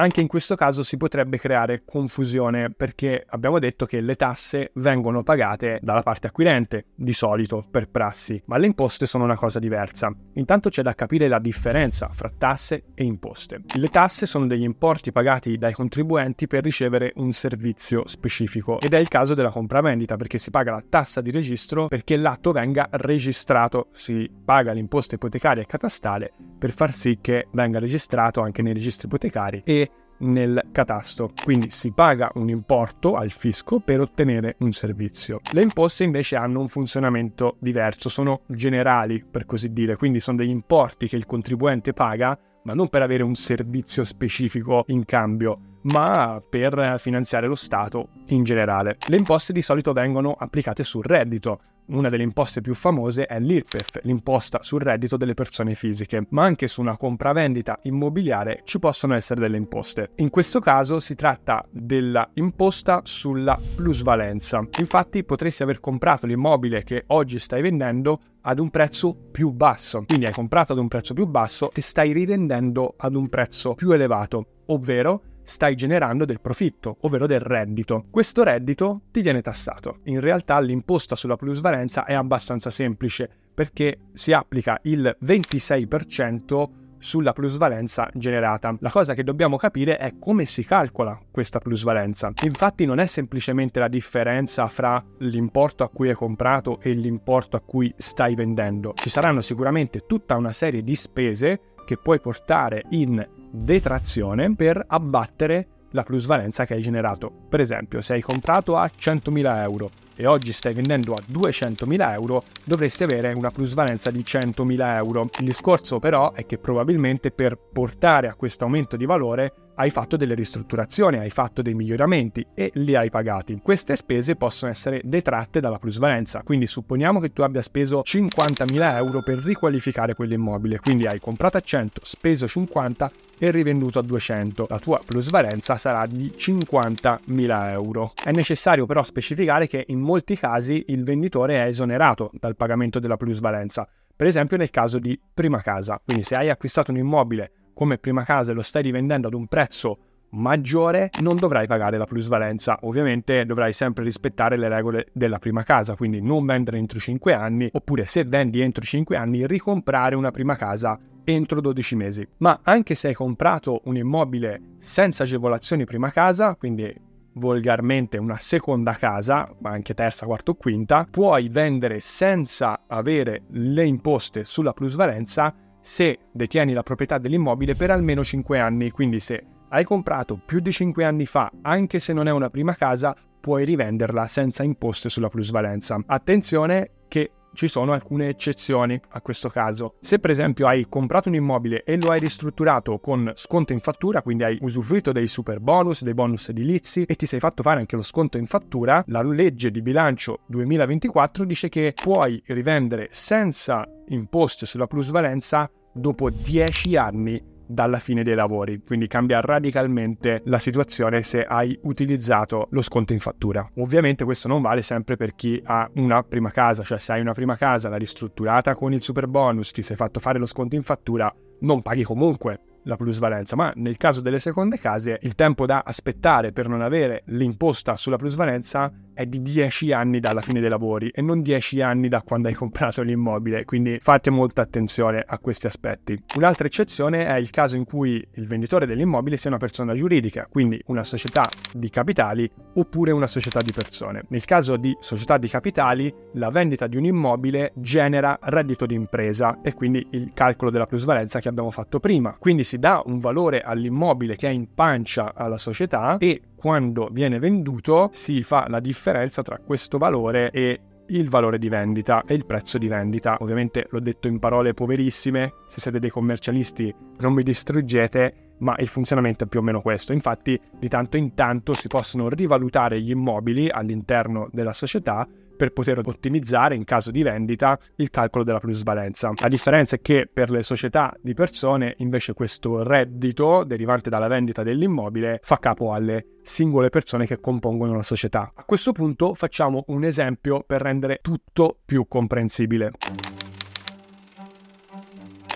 Anche 0.00 0.22
in 0.22 0.28
questo 0.28 0.54
caso 0.54 0.82
si 0.82 0.96
potrebbe 0.96 1.36
creare 1.36 1.82
confusione 1.84 2.70
perché 2.70 3.22
abbiamo 3.28 3.58
detto 3.58 3.84
che 3.84 4.00
le 4.00 4.16
tasse 4.16 4.70
vengono 4.76 5.22
pagate 5.22 5.78
dalla 5.82 6.02
parte 6.02 6.28
acquirente, 6.28 6.86
di 6.94 7.12
solito 7.12 7.66
per 7.70 7.90
prassi, 7.90 8.42
ma 8.46 8.56
le 8.56 8.64
imposte 8.64 9.04
sono 9.04 9.24
una 9.24 9.36
cosa 9.36 9.58
diversa. 9.58 10.10
Intanto 10.36 10.70
c'è 10.70 10.80
da 10.80 10.94
capire 10.94 11.28
la 11.28 11.38
differenza 11.38 12.08
fra 12.14 12.30
tasse 12.30 12.84
e 12.94 13.04
imposte. 13.04 13.60
Le 13.74 13.88
tasse 13.88 14.24
sono 14.24 14.46
degli 14.46 14.62
importi 14.62 15.12
pagati 15.12 15.58
dai 15.58 15.74
contribuenti 15.74 16.46
per 16.46 16.62
ricevere 16.62 17.12
un 17.16 17.32
servizio 17.32 18.06
specifico 18.06 18.80
ed 18.80 18.94
è 18.94 18.98
il 18.98 19.08
caso 19.08 19.34
della 19.34 19.50
compravendita 19.50 20.16
perché 20.16 20.38
si 20.38 20.48
paga 20.48 20.70
la 20.70 20.84
tassa 20.88 21.20
di 21.20 21.30
registro 21.30 21.88
perché 21.88 22.16
l'atto 22.16 22.52
venga 22.52 22.88
registrato, 22.92 23.88
si 23.92 24.30
paga 24.42 24.72
l'imposta 24.72 25.16
ipotecaria 25.16 25.62
e 25.62 25.66
catastale 25.66 26.32
per 26.60 26.72
far 26.72 26.94
sì 26.94 27.18
che 27.22 27.48
venga 27.52 27.78
registrato 27.78 28.42
anche 28.42 28.60
nei 28.60 28.74
registri 28.74 29.06
ipotecari 29.06 29.62
e 29.64 29.90
nel 30.18 30.68
catasto, 30.70 31.30
quindi 31.42 31.70
si 31.70 31.92
paga 31.92 32.30
un 32.34 32.50
importo 32.50 33.14
al 33.14 33.30
fisco 33.30 33.80
per 33.80 34.00
ottenere 34.00 34.56
un 34.58 34.72
servizio. 34.72 35.40
Le 35.52 35.62
imposte 35.62 36.04
invece 36.04 36.36
hanno 36.36 36.60
un 36.60 36.68
funzionamento 36.68 37.56
diverso, 37.58 38.10
sono 38.10 38.42
generali 38.46 39.24
per 39.24 39.46
così 39.46 39.72
dire, 39.72 39.96
quindi 39.96 40.20
sono 40.20 40.36
degli 40.36 40.50
importi 40.50 41.08
che 41.08 41.16
il 41.16 41.24
contribuente 41.24 41.94
paga, 41.94 42.38
ma 42.64 42.74
non 42.74 42.88
per 42.88 43.00
avere 43.00 43.22
un 43.22 43.34
servizio 43.34 44.04
specifico 44.04 44.84
in 44.88 45.06
cambio, 45.06 45.56
ma 45.82 46.40
per 46.48 46.96
finanziare 46.98 47.46
lo 47.46 47.54
Stato 47.54 48.08
in 48.28 48.44
generale. 48.44 48.96
Le 49.06 49.16
imposte 49.16 49.52
di 49.52 49.62
solito 49.62 49.92
vengono 49.92 50.34
applicate 50.38 50.82
sul 50.82 51.04
reddito, 51.04 51.60
una 51.90 52.08
delle 52.08 52.22
imposte 52.22 52.60
più 52.60 52.72
famose 52.72 53.26
è 53.26 53.40
l'IRPEF, 53.40 54.02
l'imposta 54.02 54.62
sul 54.62 54.80
reddito 54.80 55.16
delle 55.16 55.34
persone 55.34 55.74
fisiche, 55.74 56.24
ma 56.30 56.44
anche 56.44 56.68
su 56.68 56.80
una 56.80 56.96
compravendita 56.96 57.78
immobiliare 57.82 58.60
ci 58.62 58.78
possono 58.78 59.14
essere 59.14 59.40
delle 59.40 59.56
imposte. 59.56 60.12
In 60.16 60.30
questo 60.30 60.60
caso 60.60 61.00
si 61.00 61.16
tratta 61.16 61.66
della 61.68 62.28
imposta 62.34 63.00
sulla 63.02 63.58
plusvalenza. 63.74 64.64
Infatti 64.78 65.24
potresti 65.24 65.64
aver 65.64 65.80
comprato 65.80 66.26
l'immobile 66.26 66.84
che 66.84 67.04
oggi 67.08 67.40
stai 67.40 67.60
vendendo 67.60 68.20
ad 68.42 68.60
un 68.60 68.70
prezzo 68.70 69.16
più 69.32 69.50
basso. 69.50 70.04
Quindi 70.06 70.26
hai 70.26 70.32
comprato 70.32 70.72
ad 70.72 70.78
un 70.78 70.86
prezzo 70.86 71.12
più 71.12 71.26
basso 71.26 71.72
e 71.74 71.80
stai 71.80 72.12
rivendendo 72.12 72.94
ad 72.98 73.16
un 73.16 73.28
prezzo 73.28 73.74
più 73.74 73.90
elevato, 73.90 74.62
ovvero 74.66 75.22
stai 75.50 75.74
generando 75.74 76.24
del 76.24 76.40
profitto, 76.40 76.98
ovvero 77.00 77.26
del 77.26 77.40
reddito. 77.40 78.06
Questo 78.08 78.44
reddito 78.44 79.02
ti 79.10 79.20
viene 79.20 79.42
tassato. 79.42 79.98
In 80.04 80.20
realtà 80.20 80.60
l'imposta 80.60 81.16
sulla 81.16 81.36
plusvalenza 81.36 82.04
è 82.04 82.14
abbastanza 82.14 82.70
semplice 82.70 83.28
perché 83.52 83.98
si 84.12 84.32
applica 84.32 84.78
il 84.84 85.16
26% 85.22 86.78
sulla 86.98 87.32
plusvalenza 87.32 88.08
generata. 88.14 88.76
La 88.78 88.90
cosa 88.90 89.14
che 89.14 89.24
dobbiamo 89.24 89.56
capire 89.56 89.96
è 89.96 90.14
come 90.20 90.44
si 90.44 90.64
calcola 90.64 91.18
questa 91.30 91.58
plusvalenza. 91.58 92.30
Infatti 92.44 92.84
non 92.84 93.00
è 93.00 93.06
semplicemente 93.06 93.80
la 93.80 93.88
differenza 93.88 94.68
fra 94.68 95.02
l'importo 95.18 95.82
a 95.82 95.88
cui 95.88 96.10
hai 96.10 96.14
comprato 96.14 96.78
e 96.80 96.92
l'importo 96.92 97.56
a 97.56 97.60
cui 97.60 97.92
stai 97.96 98.34
vendendo. 98.36 98.92
Ci 98.94 99.08
saranno 99.08 99.40
sicuramente 99.40 100.04
tutta 100.06 100.36
una 100.36 100.52
serie 100.52 100.84
di 100.84 100.94
spese 100.94 101.60
che 101.90 101.96
puoi 101.96 102.20
portare 102.20 102.84
in 102.90 103.28
detrazione 103.50 104.54
per 104.54 104.80
abbattere 104.86 105.86
la 105.90 106.04
plusvalenza 106.04 106.64
che 106.64 106.74
hai 106.74 106.80
generato. 106.80 107.32
Per 107.48 107.58
esempio, 107.58 108.00
se 108.00 108.12
hai 108.12 108.20
comprato 108.20 108.76
a 108.76 108.84
100.000 108.84 109.56
euro 109.62 109.90
e 110.14 110.24
oggi 110.24 110.52
stai 110.52 110.72
vendendo 110.72 111.14
a 111.14 111.22
200.000 111.28 112.12
euro, 112.12 112.44
dovresti 112.62 113.02
avere 113.02 113.32
una 113.32 113.50
plusvalenza 113.50 114.12
di 114.12 114.20
100.000 114.20 114.94
euro. 114.94 115.28
Il 115.40 115.46
discorso 115.46 115.98
però 115.98 116.32
è 116.32 116.46
che 116.46 116.58
probabilmente 116.58 117.32
per 117.32 117.58
portare 117.58 118.28
a 118.28 118.34
questo 118.34 118.62
aumento 118.62 118.96
di 118.96 119.04
valore 119.04 119.52
hai 119.80 119.88
fatto 119.88 120.18
delle 120.18 120.34
ristrutturazioni, 120.34 121.16
hai 121.16 121.30
fatto 121.30 121.62
dei 121.62 121.72
miglioramenti 121.72 122.46
e 122.54 122.70
li 122.74 122.94
hai 122.94 123.08
pagati. 123.08 123.58
Queste 123.62 123.96
spese 123.96 124.36
possono 124.36 124.70
essere 124.70 125.00
detratte 125.02 125.58
dalla 125.58 125.78
plusvalenza, 125.78 126.42
quindi 126.42 126.66
supponiamo 126.66 127.18
che 127.18 127.32
tu 127.32 127.40
abbia 127.40 127.62
speso 127.62 128.02
50.000 128.04 128.96
euro 128.96 129.22
per 129.22 129.38
riqualificare 129.38 130.14
quell'immobile, 130.14 130.80
quindi 130.80 131.06
hai 131.06 131.18
comprato 131.18 131.56
a 131.56 131.60
100, 131.60 132.02
speso 132.04 132.46
50 132.46 133.10
e 133.38 133.50
rivenduto 133.50 133.98
a 133.98 134.02
200. 134.02 134.66
La 134.68 134.78
tua 134.78 135.00
plusvalenza 135.02 135.78
sarà 135.78 136.04
di 136.04 136.30
50.000 136.36 137.70
euro. 137.70 138.12
È 138.22 138.32
necessario 138.32 138.84
però 138.84 139.02
specificare 139.02 139.66
che 139.66 139.86
in 139.88 140.00
molti 140.00 140.36
casi 140.36 140.84
il 140.88 141.04
venditore 141.04 141.56
è 141.56 141.66
esonerato 141.66 142.30
dal 142.34 142.54
pagamento 142.54 142.98
della 142.98 143.16
plusvalenza, 143.16 143.88
per 144.14 144.26
esempio 144.26 144.58
nel 144.58 144.68
caso 144.68 144.98
di 144.98 145.18
prima 145.32 145.62
casa. 145.62 145.98
Quindi 146.04 146.22
se 146.22 146.36
hai 146.36 146.50
acquistato 146.50 146.90
un 146.90 146.98
immobile 146.98 147.52
come 147.80 147.96
prima 147.96 148.24
casa 148.24 148.52
e 148.52 148.54
lo 148.54 148.60
stai 148.60 148.82
rivendendo 148.82 149.28
ad 149.28 149.32
un 149.32 149.46
prezzo 149.46 149.98
maggiore 150.32 151.08
non 151.20 151.38
dovrai 151.38 151.66
pagare 151.66 151.96
la 151.96 152.04
plusvalenza. 152.04 152.78
Ovviamente 152.82 153.46
dovrai 153.46 153.72
sempre 153.72 154.04
rispettare 154.04 154.58
le 154.58 154.68
regole 154.68 155.06
della 155.14 155.38
prima 155.38 155.62
casa, 155.62 155.96
quindi 155.96 156.20
non 156.20 156.44
vendere 156.44 156.76
entro 156.76 156.98
5 156.98 157.32
anni, 157.32 157.70
oppure 157.72 158.04
se 158.04 158.24
vendi 158.24 158.60
entro 158.60 158.84
5 158.84 159.16
anni 159.16 159.46
ricomprare 159.46 160.14
una 160.14 160.30
prima 160.30 160.56
casa 160.56 161.00
entro 161.24 161.62
12 161.62 161.96
mesi. 161.96 162.28
Ma 162.36 162.60
anche 162.62 162.94
se 162.94 163.08
hai 163.08 163.14
comprato 163.14 163.80
un 163.84 163.96
immobile 163.96 164.74
senza 164.78 165.22
agevolazioni 165.22 165.86
prima 165.86 166.10
casa, 166.10 166.56
quindi 166.56 166.94
volgarmente 167.32 168.18
una 168.18 168.36
seconda 168.38 168.92
casa, 168.92 169.50
ma 169.60 169.70
anche 169.70 169.94
terza, 169.94 170.26
quarta 170.26 170.50
o 170.50 170.54
quinta, 170.54 171.06
puoi 171.10 171.48
vendere 171.48 171.98
senza 171.98 172.82
avere 172.86 173.44
le 173.52 173.86
imposte 173.86 174.44
sulla 174.44 174.74
plusvalenza 174.74 175.54
se 175.80 176.18
detieni 176.32 176.72
la 176.72 176.82
proprietà 176.82 177.18
dell'immobile 177.18 177.74
per 177.74 177.90
almeno 177.90 178.22
5 178.22 178.58
anni. 178.58 178.90
Quindi 178.90 179.20
se 179.20 179.44
hai 179.68 179.84
comprato 179.84 180.40
più 180.44 180.60
di 180.60 180.72
5 180.72 181.04
anni 181.04 181.26
fa, 181.26 181.50
anche 181.62 182.00
se 182.00 182.12
non 182.12 182.28
è 182.28 182.30
una 182.32 182.50
prima 182.50 182.74
casa, 182.74 183.16
puoi 183.40 183.64
rivenderla 183.64 184.28
senza 184.28 184.62
imposte 184.62 185.08
sulla 185.08 185.28
plusvalenza. 185.28 186.00
Attenzione 186.06 186.90
che 187.08 187.30
ci 187.52 187.68
sono 187.68 187.92
alcune 187.92 188.28
eccezioni 188.28 189.00
a 189.10 189.20
questo 189.20 189.48
caso. 189.48 189.94
Se 190.00 190.18
per 190.18 190.30
esempio 190.30 190.66
hai 190.66 190.86
comprato 190.88 191.28
un 191.28 191.34
immobile 191.34 191.84
e 191.84 192.00
lo 192.00 192.10
hai 192.10 192.20
ristrutturato 192.20 192.98
con 192.98 193.32
sconto 193.34 193.72
in 193.72 193.80
fattura, 193.80 194.22
quindi 194.22 194.44
hai 194.44 194.58
usufruito 194.60 195.12
dei 195.12 195.26
super 195.26 195.60
bonus, 195.60 196.02
dei 196.02 196.14
bonus 196.14 196.48
edilizi 196.48 197.02
e 197.02 197.14
ti 197.16 197.26
sei 197.26 197.40
fatto 197.40 197.62
fare 197.62 197.80
anche 197.80 197.96
lo 197.96 198.02
sconto 198.02 198.38
in 198.38 198.46
fattura, 198.46 199.02
la 199.06 199.22
legge 199.22 199.70
di 199.70 199.82
bilancio 199.82 200.40
2024 200.46 201.44
dice 201.44 201.68
che 201.68 201.94
puoi 202.00 202.42
rivendere 202.46 203.08
senza 203.10 203.86
imposte 204.08 204.66
sulla 204.66 204.86
plusvalenza 204.86 205.70
dopo 205.92 206.30
10 206.30 206.96
anni 206.96 207.50
dalla 207.70 207.98
fine 207.98 208.24
dei 208.24 208.34
lavori, 208.34 208.82
quindi 208.84 209.06
cambia 209.06 209.40
radicalmente 209.40 210.42
la 210.46 210.58
situazione 210.58 211.22
se 211.22 211.44
hai 211.44 211.78
utilizzato 211.82 212.66
lo 212.70 212.82
sconto 212.82 213.12
in 213.12 213.20
fattura. 213.20 213.68
Ovviamente 213.76 214.24
questo 214.24 214.48
non 214.48 214.60
vale 214.60 214.82
sempre 214.82 215.16
per 215.16 215.34
chi 215.34 215.60
ha 215.64 215.88
una 215.94 216.22
prima 216.22 216.50
casa, 216.50 216.82
cioè 216.82 216.98
se 216.98 217.12
hai 217.12 217.20
una 217.20 217.32
prima 217.32 217.56
casa, 217.56 217.88
l'hai 217.88 218.00
ristrutturata 218.00 218.74
con 218.74 218.92
il 218.92 219.02
super 219.02 219.28
bonus, 219.28 219.70
ti 219.70 219.82
sei 219.82 219.96
fatto 219.96 220.18
fare 220.18 220.38
lo 220.38 220.46
sconto 220.46 220.74
in 220.74 220.82
fattura, 220.82 221.32
non 221.60 221.82
paghi 221.82 222.02
comunque 222.02 222.60
la 222.84 222.96
plusvalenza, 222.96 223.56
ma 223.56 223.72
nel 223.76 223.96
caso 223.96 224.20
delle 224.20 224.38
seconde 224.38 224.78
case 224.78 225.18
il 225.22 225.34
tempo 225.34 225.66
da 225.66 225.82
aspettare 225.84 226.52
per 226.52 226.66
non 226.66 226.80
avere 226.80 227.22
l'imposta 227.26 227.94
sulla 227.96 228.16
plusvalenza 228.16 228.90
è 229.20 229.26
di 229.26 229.42
10 229.42 229.92
anni 229.92 230.18
dalla 230.18 230.40
fine 230.40 230.60
dei 230.60 230.70
lavori 230.70 231.08
e 231.08 231.20
non 231.20 231.42
10 231.42 231.82
anni 231.82 232.08
da 232.08 232.22
quando 232.22 232.48
hai 232.48 232.54
comprato 232.54 233.02
l'immobile, 233.02 233.66
quindi 233.66 233.98
fate 234.00 234.30
molta 234.30 234.62
attenzione 234.62 235.22
a 235.26 235.38
questi 235.38 235.66
aspetti. 235.66 236.18
Un'altra 236.36 236.66
eccezione 236.66 237.26
è 237.26 237.36
il 237.36 237.50
caso 237.50 237.76
in 237.76 237.84
cui 237.84 238.26
il 238.34 238.46
venditore 238.46 238.86
dell'immobile 238.86 239.36
sia 239.36 239.50
una 239.50 239.58
persona 239.58 239.92
giuridica, 239.92 240.46
quindi 240.50 240.82
una 240.86 241.04
società 241.04 241.46
di 241.74 241.90
capitali 241.90 242.50
oppure 242.74 243.10
una 243.10 243.26
società 243.26 243.60
di 243.60 243.72
persone. 243.72 244.22
Nel 244.28 244.44
caso 244.46 244.78
di 244.78 244.96
società 245.00 245.36
di 245.36 245.48
capitali, 245.48 246.12
la 246.34 246.48
vendita 246.48 246.86
di 246.86 246.96
un 246.96 247.04
immobile 247.04 247.72
genera 247.74 248.38
reddito 248.40 248.86
di 248.86 248.94
impresa 248.94 249.60
e 249.62 249.74
quindi 249.74 250.06
il 250.12 250.30
calcolo 250.32 250.70
della 250.70 250.86
plusvalenza 250.86 251.40
che 251.40 251.48
abbiamo 251.48 251.70
fatto 251.70 252.00
prima. 252.00 252.36
Quindi 252.38 252.64
si 252.64 252.78
dà 252.78 253.02
un 253.04 253.18
valore 253.18 253.60
all'immobile 253.60 254.36
che 254.36 254.48
è 254.48 254.50
in 254.50 254.72
pancia 254.72 255.34
alla 255.34 255.58
società 255.58 256.16
e 256.16 256.40
quando 256.60 257.08
viene 257.10 257.38
venduto 257.38 258.10
si 258.12 258.42
fa 258.42 258.66
la 258.68 258.80
differenza 258.80 259.40
tra 259.40 259.56
questo 259.56 259.96
valore 259.96 260.50
e 260.50 260.80
il 261.06 261.30
valore 261.30 261.56
di 261.56 261.70
vendita 261.70 262.22
e 262.26 262.34
il 262.34 262.44
prezzo 262.44 262.76
di 262.76 262.86
vendita. 262.86 263.38
Ovviamente 263.40 263.86
l'ho 263.88 263.98
detto 263.98 264.28
in 264.28 264.38
parole 264.38 264.74
poverissime, 264.74 265.54
se 265.70 265.80
siete 265.80 265.98
dei 265.98 266.10
commercialisti 266.10 266.94
non 267.20 267.34
vi 267.34 267.44
distruggete, 267.44 268.56
ma 268.58 268.76
il 268.78 268.88
funzionamento 268.88 269.44
è 269.44 269.46
più 269.46 269.60
o 269.60 269.62
meno 269.62 269.80
questo. 269.80 270.12
Infatti 270.12 270.60
di 270.78 270.88
tanto 270.88 271.16
in 271.16 271.32
tanto 271.32 271.72
si 271.72 271.88
possono 271.88 272.28
rivalutare 272.28 273.00
gli 273.00 273.10
immobili 273.10 273.70
all'interno 273.70 274.46
della 274.52 274.74
società 274.74 275.26
per 275.60 275.72
poter 275.72 276.00
ottimizzare 276.02 276.74
in 276.74 276.84
caso 276.84 277.10
di 277.10 277.22
vendita 277.22 277.78
il 277.96 278.08
calcolo 278.08 278.44
della 278.44 278.60
plusvalenza. 278.60 279.30
La 279.36 279.48
differenza 279.48 279.96
è 279.96 280.00
che 280.00 280.26
per 280.32 280.50
le 280.50 280.62
società 280.62 281.14
di 281.20 281.34
persone 281.34 281.96
invece 281.98 282.32
questo 282.32 282.82
reddito 282.82 283.64
derivante 283.64 284.08
dalla 284.08 284.26
vendita 284.26 284.62
dell'immobile 284.62 285.38
fa 285.42 285.58
capo 285.58 285.92
alle 285.92 286.38
singole 286.42 286.88
persone 286.88 287.26
che 287.26 287.40
compongono 287.40 287.94
la 287.94 288.02
società. 288.02 288.50
A 288.54 288.64
questo 288.64 288.92
punto 288.92 289.34
facciamo 289.34 289.84
un 289.88 290.04
esempio 290.04 290.64
per 290.66 290.80
rendere 290.80 291.18
tutto 291.20 291.76
più 291.84 292.08
comprensibile. 292.08 292.92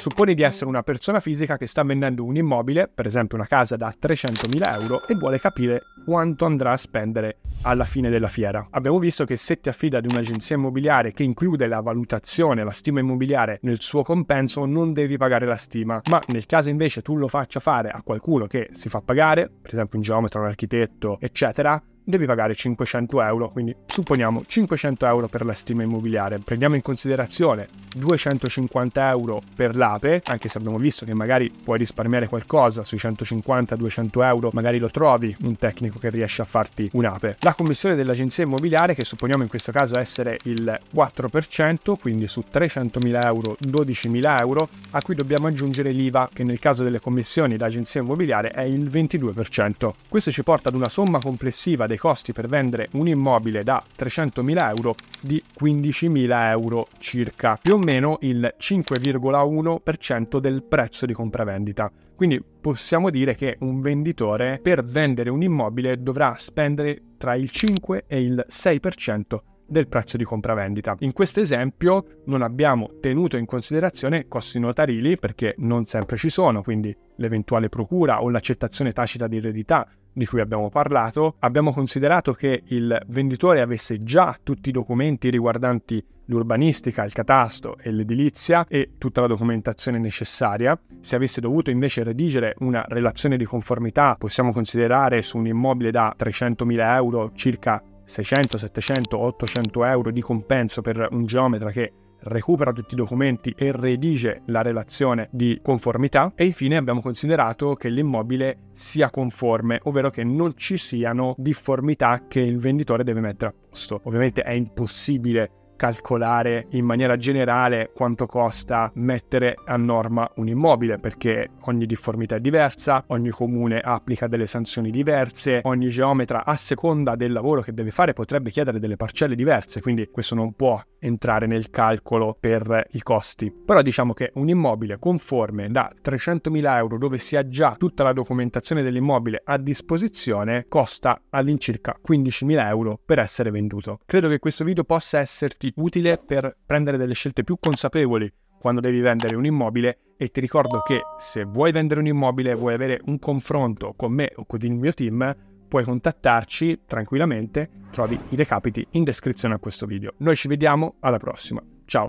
Supponi 0.04 0.34
di 0.34 0.42
essere 0.42 0.66
una 0.66 0.82
persona 0.82 1.18
fisica 1.18 1.56
che 1.56 1.66
sta 1.66 1.82
vendendo 1.82 2.24
un 2.24 2.36
immobile, 2.36 2.90
per 2.94 3.06
esempio 3.06 3.38
una 3.38 3.46
casa 3.46 3.76
da 3.76 3.88
300.000 3.98 4.78
euro, 4.82 5.06
e 5.06 5.14
vuole 5.14 5.40
capire 5.40 5.80
quanto 6.04 6.44
andrà 6.44 6.72
a 6.72 6.76
spendere 6.76 7.38
alla 7.62 7.86
fine 7.86 8.10
della 8.10 8.28
fiera. 8.28 8.66
Abbiamo 8.72 8.98
visto 8.98 9.24
che 9.24 9.38
se 9.38 9.60
ti 9.60 9.70
affida 9.70 9.96
ad 9.96 10.04
un'agenzia 10.04 10.56
immobiliare 10.56 11.12
che 11.12 11.22
include 11.22 11.66
la 11.68 11.80
valutazione, 11.80 12.64
la 12.64 12.72
stima 12.72 13.00
immobiliare 13.00 13.60
nel 13.62 13.80
suo 13.80 14.02
compenso, 14.02 14.66
non 14.66 14.92
devi 14.92 15.16
pagare 15.16 15.46
la 15.46 15.56
stima, 15.56 16.02
ma 16.10 16.20
nel 16.26 16.44
caso 16.44 16.68
invece 16.68 17.00
tu 17.00 17.16
lo 17.16 17.26
faccia 17.26 17.58
fare 17.58 17.88
a 17.88 18.02
qualcuno 18.02 18.46
che 18.46 18.68
si 18.72 18.90
fa 18.90 19.00
pagare, 19.00 19.48
per 19.48 19.72
esempio 19.72 19.96
un 19.96 20.04
geometra, 20.04 20.40
un 20.40 20.48
architetto, 20.48 21.16
eccetera, 21.18 21.82
devi 22.04 22.26
pagare 22.26 22.54
500 22.54 23.22
euro, 23.22 23.48
quindi 23.48 23.74
supponiamo 23.86 24.42
500 24.46 25.06
euro 25.06 25.26
per 25.28 25.44
la 25.44 25.54
stima 25.54 25.82
immobiliare. 25.82 26.38
Prendiamo 26.38 26.74
in 26.74 26.82
considerazione 26.82 27.66
250 27.96 29.08
euro 29.08 29.40
per 29.56 29.74
l'ape, 29.74 30.22
anche 30.26 30.48
se 30.48 30.58
abbiamo 30.58 30.76
visto 30.76 31.04
che 31.04 31.14
magari 31.14 31.50
puoi 31.50 31.78
risparmiare 31.78 32.28
qualcosa 32.28 32.84
sui 32.84 32.98
150-200 32.98 34.22
euro, 34.22 34.50
magari 34.52 34.78
lo 34.78 34.90
trovi 34.90 35.34
un 35.42 35.56
tecnico 35.56 35.98
che 35.98 36.10
riesce 36.10 36.42
a 36.42 36.44
farti 36.44 36.88
un'ape. 36.92 37.38
La 37.40 37.54
commissione 37.54 37.94
dell'agenzia 37.94 38.44
immobiliare, 38.44 38.94
che 38.94 39.04
supponiamo 39.04 39.42
in 39.42 39.48
questo 39.48 39.72
caso 39.72 39.98
essere 39.98 40.38
il 40.44 40.78
4%, 40.94 41.94
quindi 41.98 42.28
su 42.28 42.42
300.000 42.52 43.24
euro 43.24 43.56
12.000 43.60 44.38
euro, 44.40 44.68
a 44.90 45.02
cui 45.02 45.14
dobbiamo 45.14 45.46
aggiungere 45.46 45.90
l'IVA, 45.90 46.28
che 46.32 46.44
nel 46.44 46.58
caso 46.58 46.82
delle 46.82 47.00
commissioni 47.00 47.56
d'agenzia 47.56 48.00
immobiliare 48.00 48.50
è 48.50 48.62
il 48.62 48.84
22%. 48.90 49.90
Questo 50.08 50.30
ci 50.30 50.42
porta 50.42 50.68
ad 50.68 50.74
una 50.74 50.88
somma 50.88 51.18
complessiva 51.18 51.86
dei 51.86 51.93
costi 51.96 52.32
per 52.32 52.48
vendere 52.48 52.88
un 52.92 53.08
immobile 53.08 53.62
da 53.62 53.82
300.000 53.96 54.76
euro 54.76 54.94
di 55.20 55.42
15.000 55.60 56.48
euro 56.50 56.88
circa, 56.98 57.58
più 57.60 57.74
o 57.74 57.78
meno 57.78 58.18
il 58.20 58.54
5,1% 58.58 60.38
del 60.38 60.62
prezzo 60.64 61.06
di 61.06 61.12
compravendita. 61.12 61.90
Quindi 62.14 62.42
possiamo 62.60 63.10
dire 63.10 63.34
che 63.34 63.56
un 63.60 63.80
venditore 63.80 64.60
per 64.62 64.84
vendere 64.84 65.30
un 65.30 65.42
immobile 65.42 66.02
dovrà 66.02 66.36
spendere 66.38 67.14
tra 67.18 67.34
il 67.34 67.50
5 67.50 68.04
e 68.06 68.22
il 68.22 68.44
6% 68.48 69.38
del 69.66 69.88
prezzo 69.88 70.16
di 70.16 70.24
compravendita. 70.24 70.96
In 71.00 71.12
questo 71.12 71.40
esempio 71.40 72.20
non 72.26 72.42
abbiamo 72.42 72.90
tenuto 73.00 73.36
in 73.36 73.46
considerazione 73.46 74.28
costi 74.28 74.58
notarili 74.58 75.16
perché 75.16 75.54
non 75.58 75.84
sempre 75.84 76.16
ci 76.16 76.28
sono, 76.28 76.62
quindi 76.62 76.94
l'eventuale 77.16 77.68
procura 77.68 78.22
o 78.22 78.30
l'accettazione 78.30 78.92
tacita 78.92 79.26
di 79.26 79.38
eredità 79.38 79.88
di 80.14 80.24
cui 80.26 80.40
abbiamo 80.40 80.70
parlato, 80.70 81.34
abbiamo 81.40 81.72
considerato 81.72 82.32
che 82.32 82.62
il 82.68 82.98
venditore 83.08 83.60
avesse 83.60 84.02
già 84.02 84.34
tutti 84.42 84.68
i 84.70 84.72
documenti 84.72 85.28
riguardanti 85.28 86.02
l'urbanistica, 86.26 87.04
il 87.04 87.12
catasto 87.12 87.76
e 87.78 87.90
l'edilizia 87.90 88.64
e 88.68 88.92
tutta 88.96 89.20
la 89.20 89.26
documentazione 89.26 89.98
necessaria. 89.98 90.78
Se 91.00 91.16
avesse 91.16 91.40
dovuto 91.40 91.70
invece 91.70 92.02
redigere 92.02 92.54
una 92.60 92.84
relazione 92.88 93.36
di 93.36 93.44
conformità, 93.44 94.14
possiamo 94.16 94.52
considerare 94.52 95.20
su 95.20 95.36
un 95.36 95.46
immobile 95.46 95.90
da 95.90 96.14
300.000 96.16 96.94
euro 96.94 97.32
circa 97.34 97.82
600, 98.04 98.56
700, 98.56 99.18
800 99.18 99.84
euro 99.84 100.10
di 100.10 100.20
compenso 100.20 100.80
per 100.80 101.08
un 101.10 101.26
geometra 101.26 101.70
che 101.70 101.92
recupera 102.24 102.72
tutti 102.72 102.94
i 102.94 102.96
documenti 102.96 103.54
e 103.56 103.72
redige 103.72 104.42
la 104.46 104.62
relazione 104.62 105.28
di 105.30 105.58
conformità 105.62 106.32
e 106.34 106.44
infine 106.44 106.76
abbiamo 106.76 107.00
considerato 107.00 107.74
che 107.74 107.88
l'immobile 107.88 108.70
sia 108.72 109.10
conforme, 109.10 109.80
ovvero 109.84 110.10
che 110.10 110.24
non 110.24 110.54
ci 110.56 110.76
siano 110.76 111.34
difformità 111.38 112.26
che 112.28 112.40
il 112.40 112.58
venditore 112.58 113.04
deve 113.04 113.20
mettere 113.20 113.50
a 113.50 113.54
posto. 113.68 114.00
Ovviamente 114.04 114.42
è 114.42 114.52
impossibile 114.52 115.63
calcolare 115.76 116.66
in 116.70 116.84
maniera 116.84 117.16
generale 117.16 117.90
quanto 117.94 118.26
costa 118.26 118.90
mettere 118.94 119.56
a 119.64 119.76
norma 119.76 120.30
un 120.36 120.48
immobile 120.48 120.98
perché 120.98 121.50
ogni 121.62 121.86
difformità 121.86 122.36
è 122.36 122.40
diversa, 122.40 123.04
ogni 123.08 123.30
comune 123.30 123.80
applica 123.80 124.26
delle 124.26 124.46
sanzioni 124.46 124.90
diverse, 124.90 125.60
ogni 125.64 125.88
geometra 125.88 126.44
a 126.44 126.56
seconda 126.56 127.14
del 127.16 127.32
lavoro 127.32 127.60
che 127.60 127.72
deve 127.72 127.90
fare 127.90 128.12
potrebbe 128.12 128.50
chiedere 128.50 128.78
delle 128.78 128.96
parcelle 128.96 129.34
diverse, 129.34 129.80
quindi 129.80 130.08
questo 130.10 130.34
non 130.34 130.54
può 130.54 130.80
entrare 130.98 131.46
nel 131.46 131.70
calcolo 131.70 132.36
per 132.38 132.86
i 132.92 133.02
costi. 133.02 133.52
Però 133.52 133.82
diciamo 133.82 134.12
che 134.14 134.30
un 134.34 134.48
immobile 134.48 134.98
conforme 134.98 135.70
da 135.70 135.90
300.000 136.02 136.76
euro 136.76 136.98
dove 136.98 137.18
si 137.18 137.36
ha 137.36 137.46
già 137.46 137.74
tutta 137.76 138.02
la 138.02 138.12
documentazione 138.12 138.82
dell'immobile 138.82 139.42
a 139.44 139.58
disposizione 139.58 140.66
costa 140.68 141.22
all'incirca 141.30 141.98
15.000 142.06 142.66
euro 142.66 142.98
per 143.04 143.18
essere 143.18 143.50
venduto. 143.50 144.00
Credo 144.06 144.28
che 144.28 144.38
questo 144.38 144.64
video 144.64 144.84
possa 144.84 145.18
esserti 145.18 145.63
utile 145.76 146.18
per 146.18 146.56
prendere 146.64 146.96
delle 146.96 147.14
scelte 147.14 147.44
più 147.44 147.56
consapevoli 147.58 148.32
quando 148.58 148.80
devi 148.80 149.00
vendere 149.00 149.36
un 149.36 149.44
immobile 149.44 149.98
e 150.16 150.30
ti 150.30 150.40
ricordo 150.40 150.78
che 150.86 151.00
se 151.20 151.44
vuoi 151.44 151.70
vendere 151.70 152.00
un 152.00 152.06
immobile 152.06 152.52
e 152.52 152.54
vuoi 152.54 152.72
avere 152.72 153.00
un 153.04 153.18
confronto 153.18 153.92
con 153.94 154.12
me 154.12 154.32
o 154.36 154.46
con 154.46 154.58
il 154.62 154.72
mio 154.72 154.92
team, 154.92 155.36
puoi 155.68 155.84
contattarci 155.84 156.82
tranquillamente, 156.86 157.68
trovi 157.90 158.18
i 158.30 158.36
recapiti 158.36 158.86
in 158.92 159.04
descrizione 159.04 159.54
a 159.54 159.58
questo 159.58 159.84
video. 159.84 160.14
Noi 160.18 160.36
ci 160.36 160.48
vediamo 160.48 160.96
alla 161.00 161.18
prossima. 161.18 161.62
Ciao! 161.84 162.02